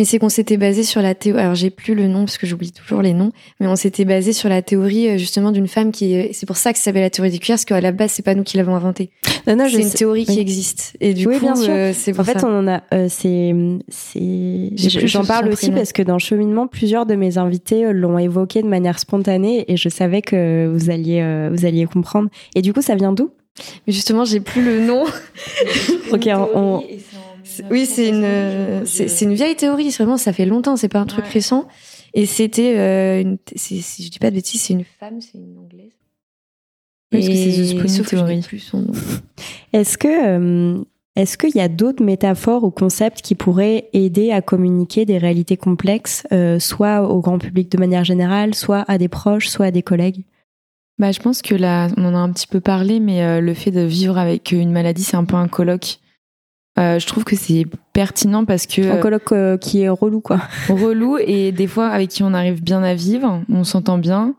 [0.00, 1.42] Mais c'est qu'on s'était basé sur la théorie.
[1.42, 4.32] Alors j'ai plus le nom parce que j'oublie toujours les noms, mais on s'était basé
[4.32, 6.14] sur la théorie euh, justement d'une femme qui.
[6.14, 8.10] est- C'est pour ça que ça s'appelle la théorie des cuillères, parce qu'à la base
[8.12, 9.10] c'est pas nous qui l'avons inventée.
[9.46, 10.96] Non, non, C'est une sais- théorie qui existe.
[11.00, 12.48] Et du Oui, coup, euh, c'est pour En fait, ça.
[12.48, 12.82] on en a.
[12.94, 13.54] euh, c'est,
[15.06, 15.76] J'en parle aussi prénom.
[15.76, 19.66] parce que dans le cheminement, plusieurs de mes invités euh, l'ont évoqué de manière spontanée
[19.68, 22.30] et je savais que vous alliez, euh, vous alliez comprendre.
[22.54, 23.30] Et du coup, ça vient d'où?
[23.86, 25.04] Mais justement, j'ai plus le nom.
[26.12, 26.82] ok, on,
[27.70, 29.90] oui, c'est une, c'est une vieille théorie.
[29.90, 30.76] Vraiment, ça fait longtemps.
[30.76, 31.66] C'est pas un truc récent.
[32.14, 35.56] Et c'était, euh, une, si je dis pas de bêtises, c'est une femme, c'est une
[35.58, 35.92] anglaise.
[37.12, 38.44] Oui, parce que c'est The Spoon Theory.
[39.72, 40.82] Est-ce que, euh,
[41.16, 45.56] est-ce qu'il y a d'autres métaphores ou concepts qui pourraient aider à communiquer des réalités
[45.56, 49.70] complexes, euh, soit au grand public de manière générale, soit à des proches, soit à
[49.70, 50.24] des collègues?
[50.98, 53.70] Bah, je pense que là, on en a un petit peu parlé, mais le fait
[53.70, 55.98] de vivre avec une maladie, c'est un peu un colloque.
[56.80, 60.40] Euh, je trouve que c'est pertinent parce que un colloque euh, qui est relou quoi.
[60.68, 64.34] relou et des fois avec qui on arrive bien à vivre, on s'entend bien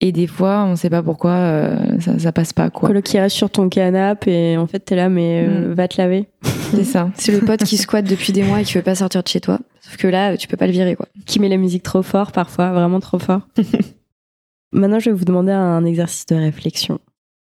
[0.00, 2.88] et des fois on sait pas pourquoi euh, ça, ça, passe pas quoi.
[2.88, 5.72] Colloque qui reste sur ton canapé et en fait t'es là mais mm.
[5.72, 6.28] va te laver.
[6.70, 7.10] C'est ça.
[7.14, 9.40] C'est le pote qui squatte depuis des mois et qui veut pas sortir de chez
[9.40, 9.58] toi.
[9.80, 11.06] Sauf que là tu peux pas le virer quoi.
[11.26, 13.48] Qui met la musique trop fort parfois, vraiment trop fort.
[14.72, 17.00] Maintenant je vais vous demander un exercice de réflexion.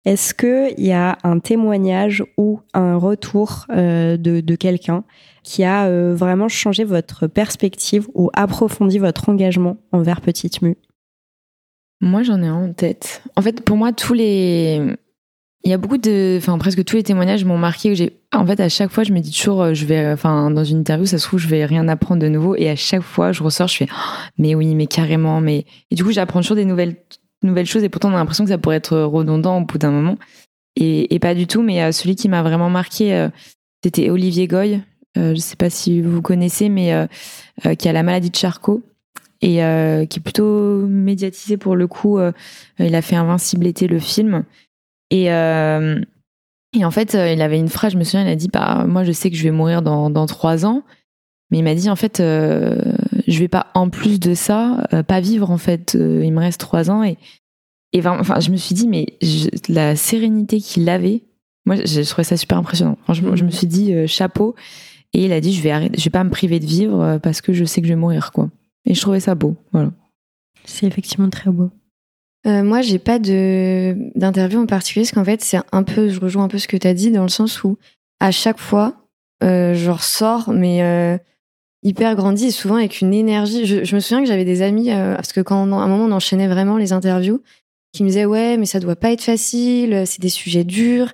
[0.06, 5.02] Est-ce qu'il y a un témoignage ou un retour euh, de, quelqu'un
[5.42, 10.76] qui a euh, vraiment changé votre perspective ou approfondi votre engagement envers Petite Mu
[12.00, 13.24] Moi, j'en ai un en tête.
[13.34, 14.80] En fait, pour moi, tous les.
[15.64, 16.36] Il y a beaucoup de.
[16.38, 17.96] Enfin, presque tous les témoignages m'ont marqué.
[17.96, 18.20] J'ai...
[18.32, 20.12] En fait, à chaque fois, je me dis toujours, euh, je vais.
[20.12, 22.54] Enfin, dans une interview, ça se trouve, je vais rien apprendre de nouveau.
[22.54, 25.40] Et à chaque fois, je ressors, je fais, oh, mais oui, mais carrément.
[25.40, 25.66] Mais...
[25.90, 26.94] Et du coup, j'apprends toujours des nouvelles
[27.42, 29.90] nouvelles choses et pourtant on a l'impression que ça pourrait être redondant au bout d'un
[29.90, 30.16] moment.
[30.76, 33.28] Et, pas du tout, mais euh, celui qui m'a vraiment marqué, euh,
[33.82, 34.74] c'était Olivier Goy.
[35.16, 37.08] Euh, je ne sais pas si vous connaissez, mais
[37.78, 38.82] qui a la maladie de Charcot
[39.40, 39.56] et
[40.10, 42.18] qui est plutôt médiatisé pour le coup.
[42.78, 44.44] il a fait Invincible été le film.
[45.10, 49.04] Et, en fait, il avait une phrase, je me souviens, il a dit bah, Moi,
[49.04, 50.82] je sais que je vais mourir dans trois ans.
[51.50, 52.80] Mais il m'a dit en fait, euh,
[53.26, 55.94] je vais pas en plus de ça euh, pas vivre en fait.
[55.94, 57.18] Euh, il me reste trois ans et
[57.92, 59.18] et enfin je me suis dit mais
[59.68, 61.22] la sérénité qu'il avait,
[61.64, 62.98] moi j'ai trouvé ça super impressionnant.
[63.04, 64.54] Franchement, je me suis dit euh, chapeau.
[65.12, 67.40] Et il a dit je vais arrêter, je vais pas me priver de vivre parce
[67.40, 68.50] que je sais que je vais mourir quoi.
[68.84, 69.90] Et je trouvais ça beau, voilà.
[70.64, 71.70] C'est effectivement très beau.
[72.44, 76.44] moi, j'ai pas de d'interview en particulier, parce qu'en fait, c'est un peu, je rejoins
[76.44, 77.78] un peu ce que tu as dit, dans le sens où
[78.20, 78.94] à chaque fois,
[79.40, 81.18] je ressors, mais
[81.86, 83.64] hyper grandi et souvent avec une énergie.
[83.64, 86.12] Je, me souviens que j'avais des amis, euh, parce que quand à un moment on
[86.12, 87.42] enchaînait vraiment les interviews,
[87.92, 91.12] qui me disaient ouais mais ça doit pas être facile, c'est des sujets durs.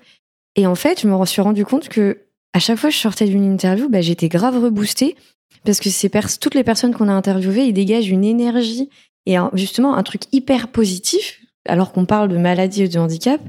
[0.56, 2.18] Et en fait je me suis rendu compte que
[2.54, 5.16] à chaque fois que je sortais d'une interview, bah, j'étais grave reboostée
[5.64, 8.88] parce que ces toutes les personnes qu'on a interviewées, ils dégagent une énergie
[9.26, 13.40] et justement un truc hyper positif alors qu'on parle de maladie et de handicap.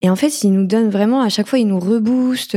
[0.00, 2.56] Et en fait, ils nous donnent vraiment, à chaque fois, ils nous reboostent.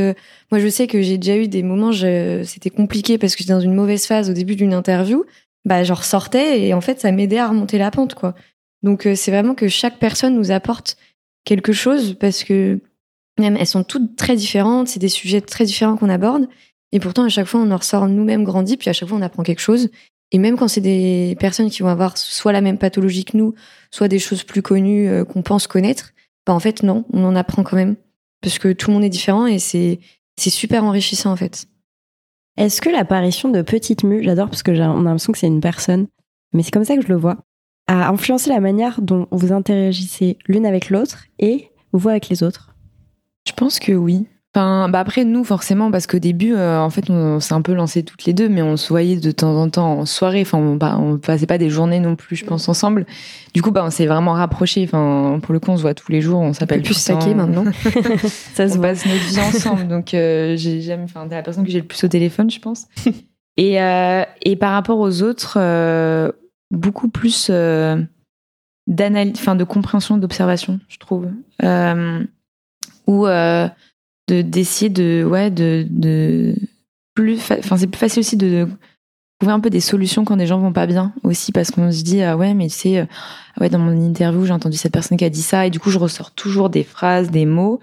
[0.51, 3.59] Moi, je sais que j'ai déjà eu des moments, c'était compliqué parce que j'étais dans
[3.59, 5.25] une mauvaise phase au début d'une interview.
[5.65, 8.35] Bah, je ressortais et en fait, ça m'aidait à remonter la pente, quoi.
[8.83, 10.97] Donc, euh, c'est vraiment que chaque personne nous apporte
[11.45, 12.79] quelque chose parce que
[13.39, 16.47] même elles sont toutes très différentes, c'est des sujets très différents qu'on aborde.
[16.91, 19.21] Et pourtant, à chaque fois, on en ressort nous-mêmes grandis, puis à chaque fois, on
[19.21, 19.89] apprend quelque chose.
[20.31, 23.53] Et même quand c'est des personnes qui vont avoir soit la même pathologie que nous,
[23.91, 26.13] soit des choses plus connues euh, qu'on pense connaître,
[26.51, 27.95] bah en fait non, on en apprend quand même
[28.41, 29.99] parce que tout le monde est différent et c'est
[30.37, 31.67] c'est super enrichissant en fait.
[32.57, 35.61] Est-ce que l'apparition de Petite Mu, j'adore parce que on a l'impression que c'est une
[35.61, 36.07] personne,
[36.53, 37.37] mais c'est comme ça que je le vois,
[37.87, 42.75] a influencé la manière dont vous interagissez l'une avec l'autre et vous avec les autres?
[43.47, 44.27] Je pense que oui.
[44.53, 47.73] Enfin, bah après nous forcément parce qu'au début euh, en fait on, s'est un peu
[47.73, 50.41] lancé toutes les deux mais on se voyait de temps en temps en soirée.
[50.41, 53.05] Enfin on, on passait pas des journées non plus je pense ensemble.
[53.53, 54.83] Du coup bah on s'est vraiment rapprochés.
[54.83, 57.63] Enfin pour le coup on se voit tous les jours on s'appelle plus saqué maintenant.
[58.53, 61.71] Ça se passe notre vie ensemble donc euh, j'ai jamais enfin t'es la personne que
[61.71, 62.87] j'ai le plus au téléphone je pense.
[63.57, 65.59] Et euh, et par rapport aux autres
[66.71, 67.49] beaucoup plus
[68.87, 71.27] d'analyse enfin de compréhension d'observation je trouve
[74.33, 76.55] d'essayer de ouais de, de
[77.13, 78.67] plus enfin c'est plus facile aussi de,
[79.41, 82.03] trouver un peu des solutions quand des gens vont pas bien aussi parce qu'on se
[82.03, 83.05] dit ah ouais mais tu sais euh,
[83.59, 85.89] ouais dans mon interview j'ai entendu cette personne qui a dit ça et du coup
[85.89, 87.79] je ressors toujours des phrases des mots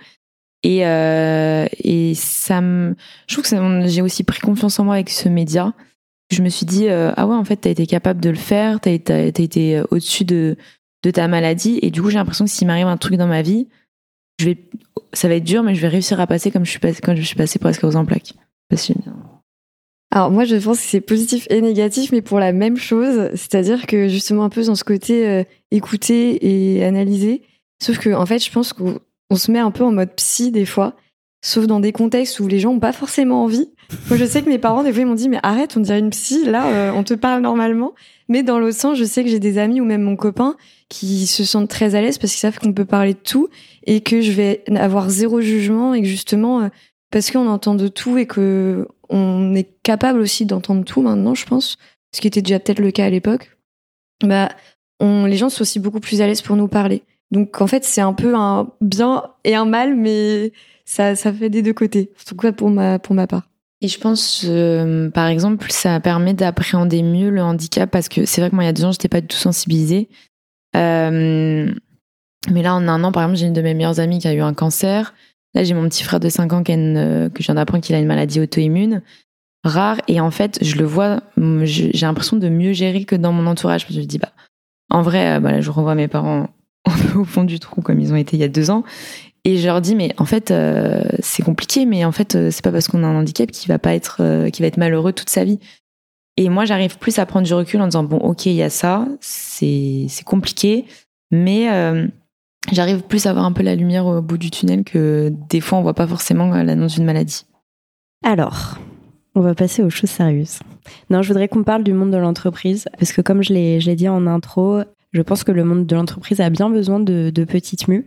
[0.63, 2.95] et euh, et ça me
[3.27, 5.73] je trouve que j'ai aussi pris confiance en moi avec ce média.
[6.31, 8.79] Je me suis dit euh, ah ouais en fait t'as été capable de le faire
[8.81, 10.57] t'as as, été au-dessus de
[11.03, 13.43] de ta maladie et du coup j'ai l'impression que s'il m'arrive un truc dans ma
[13.43, 13.67] vie
[14.39, 14.59] je vais,
[15.13, 17.17] ça va être dur, mais je vais réussir à passer comme je suis passé, quand
[17.17, 18.35] je suis passée presque aux en plaques.
[20.11, 23.87] Alors moi je pense que c'est positif et négatif, mais pour la même chose, c'est-à-dire
[23.87, 27.43] que justement un peu dans ce côté euh, écouter et analyser.
[27.83, 30.65] Sauf que en fait, je pense qu'on se met un peu en mode psy des
[30.65, 30.95] fois,
[31.45, 33.69] sauf dans des contextes où les gens ont pas forcément envie.
[34.09, 35.99] Moi, je sais que mes parents, des fois, ils m'ont dit, mais arrête, on dirait
[35.99, 37.95] une psy, là, euh, on te parle normalement.
[38.29, 40.57] Mais dans l'autre sens, je sais que j'ai des amis ou même mon copain
[40.89, 43.49] qui se sentent très à l'aise parce qu'ils savent qu'on peut parler de tout
[43.85, 46.69] et que je vais avoir zéro jugement et que justement, euh,
[47.11, 51.47] parce qu'on entend de tout et que on est capable aussi d'entendre tout maintenant, je
[51.47, 51.79] pense,
[52.15, 53.57] ce qui était déjà peut-être le cas à l'époque,
[54.23, 54.51] bah,
[55.01, 57.03] les gens sont aussi beaucoup plus à l'aise pour nous parler.
[57.31, 60.53] Donc en fait, c'est un peu un bien et un mal, mais
[60.85, 62.11] ça, ça fait des deux côtés.
[62.21, 63.48] En tout cas pour ma, pour ma part.
[63.81, 68.41] Et je pense, euh, par exemple, ça permet d'appréhender mieux le handicap parce que c'est
[68.41, 70.09] vrai que moi, il y a deux ans, j'étais pas du tout sensibilisée.
[70.77, 71.73] Euh,
[72.51, 74.35] mais là, en un an, par exemple, j'ai une de mes meilleures amies qui a
[74.35, 75.15] eu un cancer.
[75.55, 77.99] Là, j'ai mon petit frère de 5 ans qui que je viens d'apprendre qu'il a
[77.99, 79.03] une maladie auto-immune
[79.65, 79.99] rare.
[80.09, 81.21] Et en fait, je le vois,
[81.63, 83.87] j'ai l'impression de mieux gérer que dans mon entourage.
[83.89, 84.33] Je me dis, bah,
[84.91, 86.49] en vrai, euh, bah, je revois mes parents
[87.17, 88.85] au fond du trou comme ils ont été il y a deux ans.
[89.45, 92.63] Et je leur dis, mais en fait, euh, c'est compliqué, mais en fait, euh, c'est
[92.63, 95.31] pas parce qu'on a un handicap qu'il va pas être, qui va être malheureux toute
[95.31, 95.59] sa vie.
[96.37, 98.71] Et moi, j'arrive plus à prendre du recul en disant, bon, ok, il y a
[98.71, 100.85] ça, c'est compliqué,
[101.33, 101.67] mais
[102.71, 105.79] j'arrive plus à voir un peu la lumière au bout du tunnel que des fois,
[105.79, 107.45] on voit pas forcément l'annonce d'une maladie.
[108.25, 108.79] Alors,
[109.35, 110.61] on va passer aux choses sérieuses.
[111.11, 114.09] Non, je voudrais qu'on parle du monde de l'entreprise, parce que comme je l'ai dit
[114.09, 118.07] en intro, je pense que le monde de l'entreprise a bien besoin de, petites mues.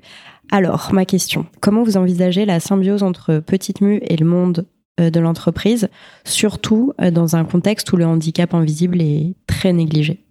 [0.52, 4.66] Alors, ma question, comment vous envisagez la symbiose entre petites mues et le monde
[5.00, 5.90] euh, de l'entreprise,
[6.26, 10.26] surtout euh, dans un contexte où le handicap invisible est très négligé?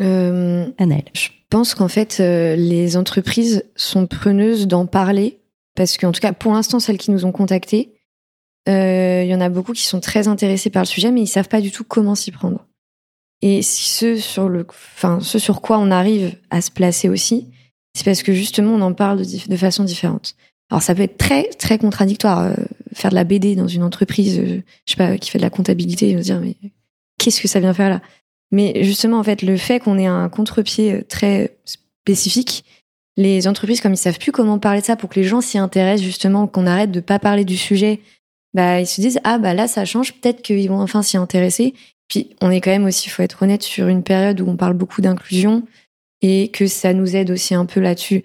[0.00, 0.66] Euh,
[1.14, 5.40] Je pense qu'en fait, euh, les entreprises sont preneuses d'en parler,
[5.74, 7.94] parce qu'en tout cas, pour l'instant, celles qui nous ont contactés,
[8.66, 11.26] il euh, y en a beaucoup qui sont très intéressés par le sujet, mais ils
[11.26, 12.66] savent pas du tout comment s'y prendre.
[13.42, 17.48] Et ce sur le, enfin, ce sur quoi on arrive à se placer aussi,
[17.94, 20.34] c'est parce que justement on en parle de, façon différente.
[20.70, 22.40] Alors ça peut être très très contradictoire.
[22.40, 22.54] Euh,
[22.94, 25.50] faire de la BD dans une entreprise, euh, je sais pas, qui fait de la
[25.50, 26.56] comptabilité, et me dire mais
[27.18, 28.00] qu'est-ce que ça vient faire là?
[28.52, 32.64] Mais justement en fait le fait qu'on ait un contre-pied très spécifique,
[33.16, 35.58] les entreprises comme ils savent plus comment parler de ça pour que les gens s'y
[35.58, 38.00] intéressent justement, qu'on arrête de pas parler du sujet
[38.54, 41.74] bah, ils se disent ah bah là ça change, peut-être qu'ils vont enfin s'y intéresser.
[42.40, 45.00] On est quand même aussi, faut être honnête, sur une période où on parle beaucoup
[45.00, 45.62] d'inclusion
[46.20, 48.22] et que ça nous aide aussi un peu là-dessus.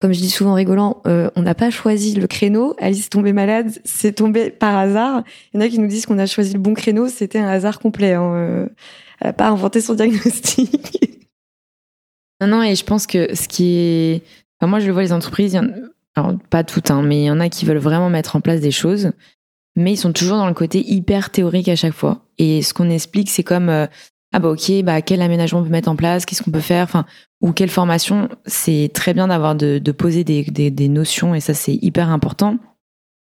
[0.00, 2.74] Comme je dis souvent en rigolant, euh, on n'a pas choisi le créneau.
[2.78, 5.22] Alice est tombée malade, c'est tombé par hasard.
[5.52, 7.48] Il y en a qui nous disent qu'on a choisi le bon créneau, c'était un
[7.48, 8.14] hasard complet.
[8.14, 8.34] Hein.
[8.34, 8.66] Euh,
[9.20, 11.20] elle n'a pas inventé son diagnostic.
[12.40, 14.22] non, non, et je pense que ce qui est...
[14.60, 15.60] Moi, je le vois, les entreprises,
[16.14, 18.60] alors pas toutes, hein, mais il y en a qui veulent vraiment mettre en place
[18.60, 19.12] des choses
[19.76, 22.26] mais ils sont toujours dans le côté hyper théorique à chaque fois.
[22.42, 23.86] Et ce qu'on explique, c'est comme euh,
[24.32, 26.82] ah bah ok, bah quel aménagement on peut mettre en place, qu'est-ce qu'on peut faire,
[26.82, 27.06] enfin
[27.40, 28.28] ou quelle formation.
[28.46, 32.58] C'est très bien d'avoir de, poser des, des, notions et ça c'est hyper important.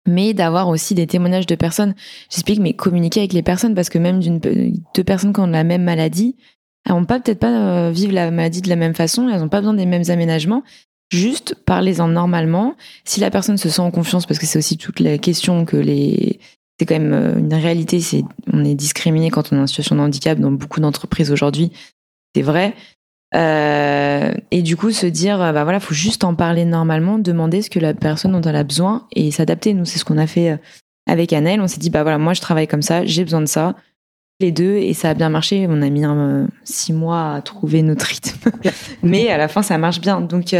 [0.08, 1.96] Mais d'avoir aussi des témoignages de personnes.
[2.30, 5.64] J'explique, mais communiquer avec les personnes parce que même d'une deux personnes qui ont la
[5.64, 6.36] même maladie,
[6.86, 9.50] elles vont pas peut-être pas euh, vivre la maladie de la même façon, elles ont
[9.50, 10.64] pas besoin des mêmes aménagements.
[11.10, 12.76] Juste parlez-en normalement.
[13.04, 15.78] Si la personne se sent en confiance, parce que c'est aussi toute la question que
[15.78, 16.40] les
[16.80, 19.96] c'est quand même euh, une réalité, c'est on est discriminé quand on est en situation
[19.96, 21.72] de handicap dans beaucoup d'entreprises aujourd'hui.
[22.36, 22.76] C'est vrai.
[23.36, 27.70] Euh, et du coup, se dire, bah voilà, faut juste en parler normalement, demander ce
[27.70, 29.74] que la personne dont elle a besoin et s'adapter.
[29.74, 30.58] Nous, c'est ce qu'on a fait euh,
[31.08, 31.62] avec Annelle.
[31.62, 33.76] On s'est dit, bah voilà, moi je travaille comme ça, j'ai besoin de ça,
[34.40, 35.66] les deux, et ça a bien marché.
[35.68, 36.04] On a mis
[36.64, 38.52] six mois à trouver notre rythme,
[39.04, 40.22] mais à la fin, ça marche bien.
[40.22, 40.56] Donc,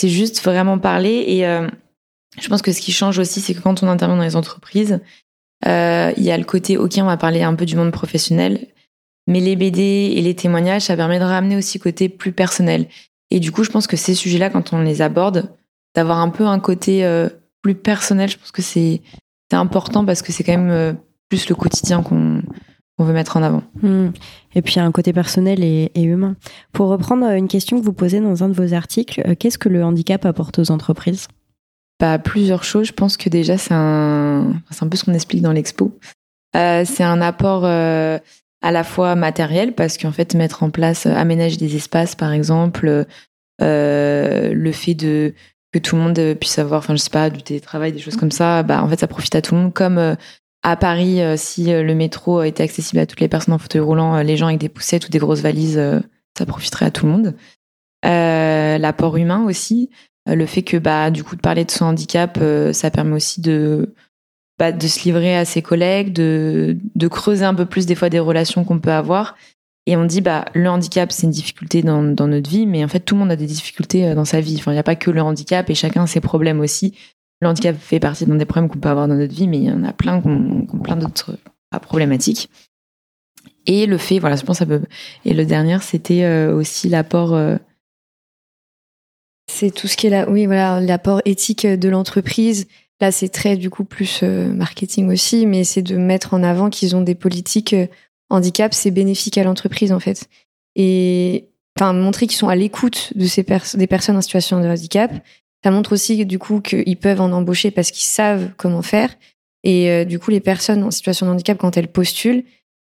[0.00, 1.24] c'est juste vraiment parler.
[1.26, 1.68] Et euh,
[2.40, 5.00] je pense que ce qui change aussi, c'est que quand on intervient dans les entreprises,
[5.66, 8.66] euh, il y a le côté, ok, on va parler un peu du monde professionnel,
[9.26, 12.86] mais les BD et les témoignages, ça permet de ramener aussi côté plus personnel.
[13.30, 15.54] Et du coup, je pense que ces sujets-là, quand on les aborde,
[15.94, 17.28] d'avoir un peu un côté euh,
[17.62, 19.02] plus personnel, je pense que c'est
[19.52, 20.96] important parce que c'est quand même
[21.28, 22.42] plus le quotidien qu'on
[23.00, 23.62] on veut mettre en avant.
[23.82, 24.10] Hmm.
[24.54, 26.36] Et puis un côté personnel et, humain.
[26.72, 29.58] Pour reprendre euh, une question que vous posez dans un de vos articles, euh, qu'est-ce
[29.58, 31.26] que le handicap apporte aux entreprises?
[32.00, 32.88] Bah, Plusieurs choses.
[32.88, 35.96] Je pense que déjà, c'est un, c'est un peu ce qu'on explique dans l'expo.
[36.56, 41.56] Euh, c'est un apport à la fois matériel, parce qu'en fait, mettre en place, aménager
[41.56, 43.06] des espaces, par exemple,
[43.60, 45.34] le fait de
[45.72, 48.32] que tout le monde puisse avoir, enfin, je sais pas, du télétravail, des choses comme
[48.32, 50.16] ça, bah, en fait, ça profite à tout le monde, comme
[50.62, 53.80] à Paris, euh, si euh, le métro était accessible à toutes les personnes en fauteuil
[53.80, 55.80] roulant, euh, les gens avec des poussettes ou des grosses valises,
[56.36, 57.34] ça profiterait à tout le monde.
[58.02, 59.90] L'apport humain aussi,
[60.26, 62.38] le fait que bah du coup de parler de son handicap,
[62.72, 63.94] ça permet aussi de
[64.58, 68.10] bah, de se livrer à ses collègues, de de creuser un peu plus des fois
[68.10, 69.36] des relations qu'on peut avoir.
[69.86, 72.88] Et on dit bah le handicap c'est une difficulté dans, dans notre vie, mais en
[72.88, 74.62] fait tout le monde a des difficultés dans sa vie.
[74.64, 76.94] Il n'y a pas que le handicap et chacun a ses problèmes aussi.
[77.40, 79.64] le handicap fait partie d'un des problèmes qu'on peut avoir dans notre vie, mais il
[79.64, 81.38] y en a plein qui ont, plein d'autres
[81.82, 82.50] problématiques.
[83.66, 84.82] Et le fait, voilà, je pense ça peut.
[85.24, 87.34] Et le dernier, c'était aussi l'apport.
[89.50, 92.66] C'est tout ce qui est là, oui, voilà, l'apport éthique de l'entreprise.
[93.00, 96.94] Là, c'est très du coup plus marketing aussi, mais c'est de mettre en avant qu'ils
[96.94, 97.74] ont des politiques
[98.30, 100.28] handicap, c'est bénéfique à l'entreprise en fait.
[100.76, 101.48] Et
[101.78, 103.44] enfin montrer qu'ils sont à l'écoute de ces
[103.74, 105.12] des personnes en situation de handicap.
[105.62, 109.10] Ça montre aussi du coup qu'ils peuvent en embaucher parce qu'ils savent comment faire.
[109.62, 112.44] Et euh, du coup, les personnes en situation de handicap, quand elles postulent,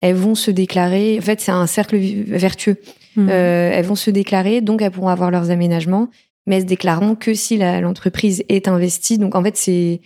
[0.01, 1.17] elles vont se déclarer.
[1.17, 2.75] En fait, c'est un cercle vertueux.
[3.15, 3.29] Mmh.
[3.29, 6.09] Euh, elles vont se déclarer, donc elles pourront avoir leurs aménagements,
[6.47, 9.19] mais se déclareront que si l'entreprise est investie.
[9.19, 10.01] Donc en fait, c'est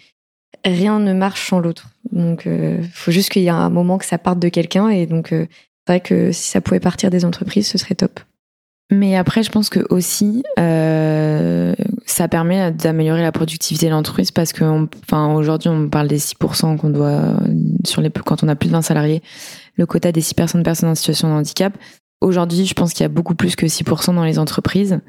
[0.65, 1.89] rien ne marche sans l'autre.
[2.11, 4.89] Donc, il euh, faut juste qu'il y ait un moment que ça parte de quelqu'un.
[4.89, 5.45] Et donc, euh,
[5.87, 8.19] c'est vrai que si ça pouvait partir des entreprises, ce serait top.
[8.91, 11.73] Mais après, je pense que aussi, euh,
[12.05, 16.77] ça permet d'améliorer la productivité de l'entreprise parce que, enfin, aujourd'hui, on parle des 6%
[16.77, 17.37] qu'on doit
[17.85, 19.21] sur les quand on a plus de 20 salariés,
[19.75, 21.73] le quota des 6 personnes personnes en situation de handicap.
[22.19, 24.99] Aujourd'hui, je pense qu'il y a beaucoup plus que 6% dans les entreprises.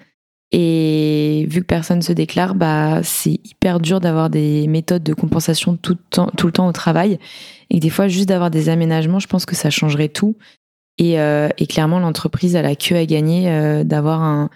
[0.54, 5.78] Et vu que personne se déclare, bah, c'est hyper dur d'avoir des méthodes de compensation
[5.78, 7.18] tout le, temps, tout le temps au travail.
[7.70, 10.36] Et des fois, juste d'avoir des aménagements, je pense que ça changerait tout.
[10.98, 14.50] Et, euh, et clairement, l'entreprise a la queue à gagner euh, d'avoir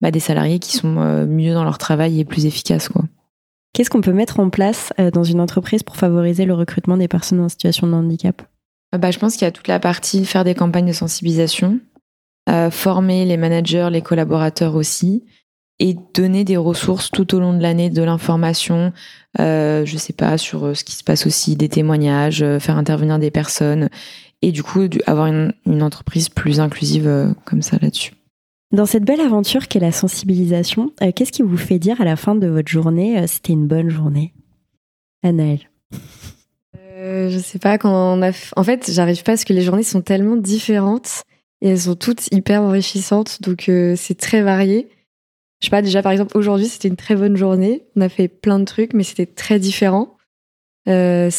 [0.00, 2.88] bah, des salariés qui sont euh, mieux dans leur travail et plus efficaces.
[2.88, 3.02] Quoi.
[3.74, 7.40] Qu'est-ce qu'on peut mettre en place dans une entreprise pour favoriser le recrutement des personnes
[7.40, 8.40] en situation de handicap?
[8.98, 11.78] Bah, Je pense qu'il y a toute la partie faire des campagnes de sensibilisation,
[12.70, 15.24] former les managers, les collaborateurs aussi
[15.82, 18.92] et donner des ressources tout au long de l'année, de l'information,
[19.40, 22.78] euh, je sais pas, sur euh, ce qui se passe aussi, des témoignages, euh, faire
[22.78, 23.88] intervenir des personnes,
[24.42, 28.12] et du coup avoir une, une entreprise plus inclusive euh, comme ça là-dessus.
[28.70, 32.36] Dans cette belle aventure qu'est la sensibilisation, qu'est-ce qui vous fait dire à la fin
[32.36, 34.32] de votre journée c'était une bonne journée?
[35.24, 35.68] Anaëlle
[36.78, 38.30] euh, Je sais pas, quand on a...
[38.56, 41.24] En fait, j'arrive pas parce que les journées sont tellement différentes
[41.60, 43.64] et elles sont toutes hyper enrichissantes, donc
[43.96, 44.88] c'est très varié.
[45.62, 47.84] Je sais pas, déjà par exemple, aujourd'hui c'était une très bonne journée.
[47.94, 50.16] On a fait plein de trucs, mais c'était très différent.
[50.88, 51.30] Euh,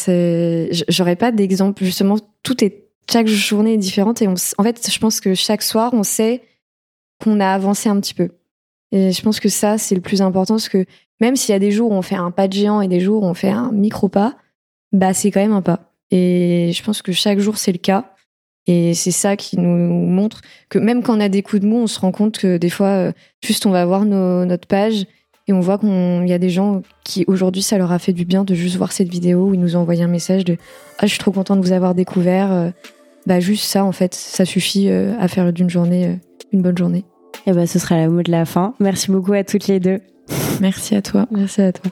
[0.88, 5.20] J'aurais pas d'exemple, justement, tout est, chaque journée est différente et en fait, je pense
[5.20, 6.42] que chaque soir, on sait
[7.22, 8.30] qu'on a avancé un petit peu.
[8.92, 10.86] Et je pense que ça, c'est le plus important parce que
[11.20, 13.00] même s'il y a des jours où on fait un pas de géant et des
[13.00, 14.36] jours où on fait un micro pas,
[14.92, 15.92] bah c'est quand même un pas.
[16.10, 18.13] Et je pense que chaque jour, c'est le cas.
[18.66, 20.40] Et c'est ça qui nous montre
[20.70, 22.70] que même quand on a des coups de mou, on se rend compte que des
[22.70, 23.12] fois, euh,
[23.44, 25.04] juste on va voir notre page
[25.46, 28.24] et on voit qu'il y a des gens qui aujourd'hui, ça leur a fait du
[28.24, 30.56] bien de juste voir cette vidéo où ils nous ont envoyé un message de
[30.98, 32.52] Ah, je suis trop content de vous avoir découvert.
[32.52, 32.70] Euh,
[33.26, 36.18] bah, juste ça, en fait, ça suffit euh, à faire d'une journée
[36.52, 37.04] une bonne journée.
[37.46, 38.74] Et bah, ce sera le mot de la fin.
[38.80, 40.00] Merci beaucoup à toutes les deux.
[40.60, 41.26] Merci à toi.
[41.30, 41.90] Merci à toi.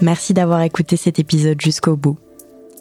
[0.00, 2.18] Merci d'avoir écouté cet épisode jusqu'au bout.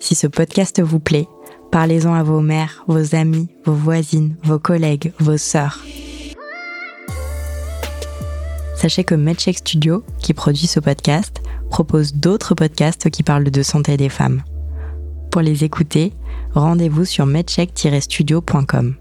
[0.04, 1.30] Si ce podcast vous plaît,
[1.72, 5.80] parlez-en à vos mères, vos amis, vos voisines, vos collègues, vos sœurs.
[8.76, 13.96] Sachez que MedCheck Studio, qui produit ce podcast, propose d'autres podcasts qui parlent de santé
[13.96, 14.44] des femmes.
[15.32, 16.12] Pour les écouter,
[16.52, 18.96] rendez-vous sur medcheck-studio.com.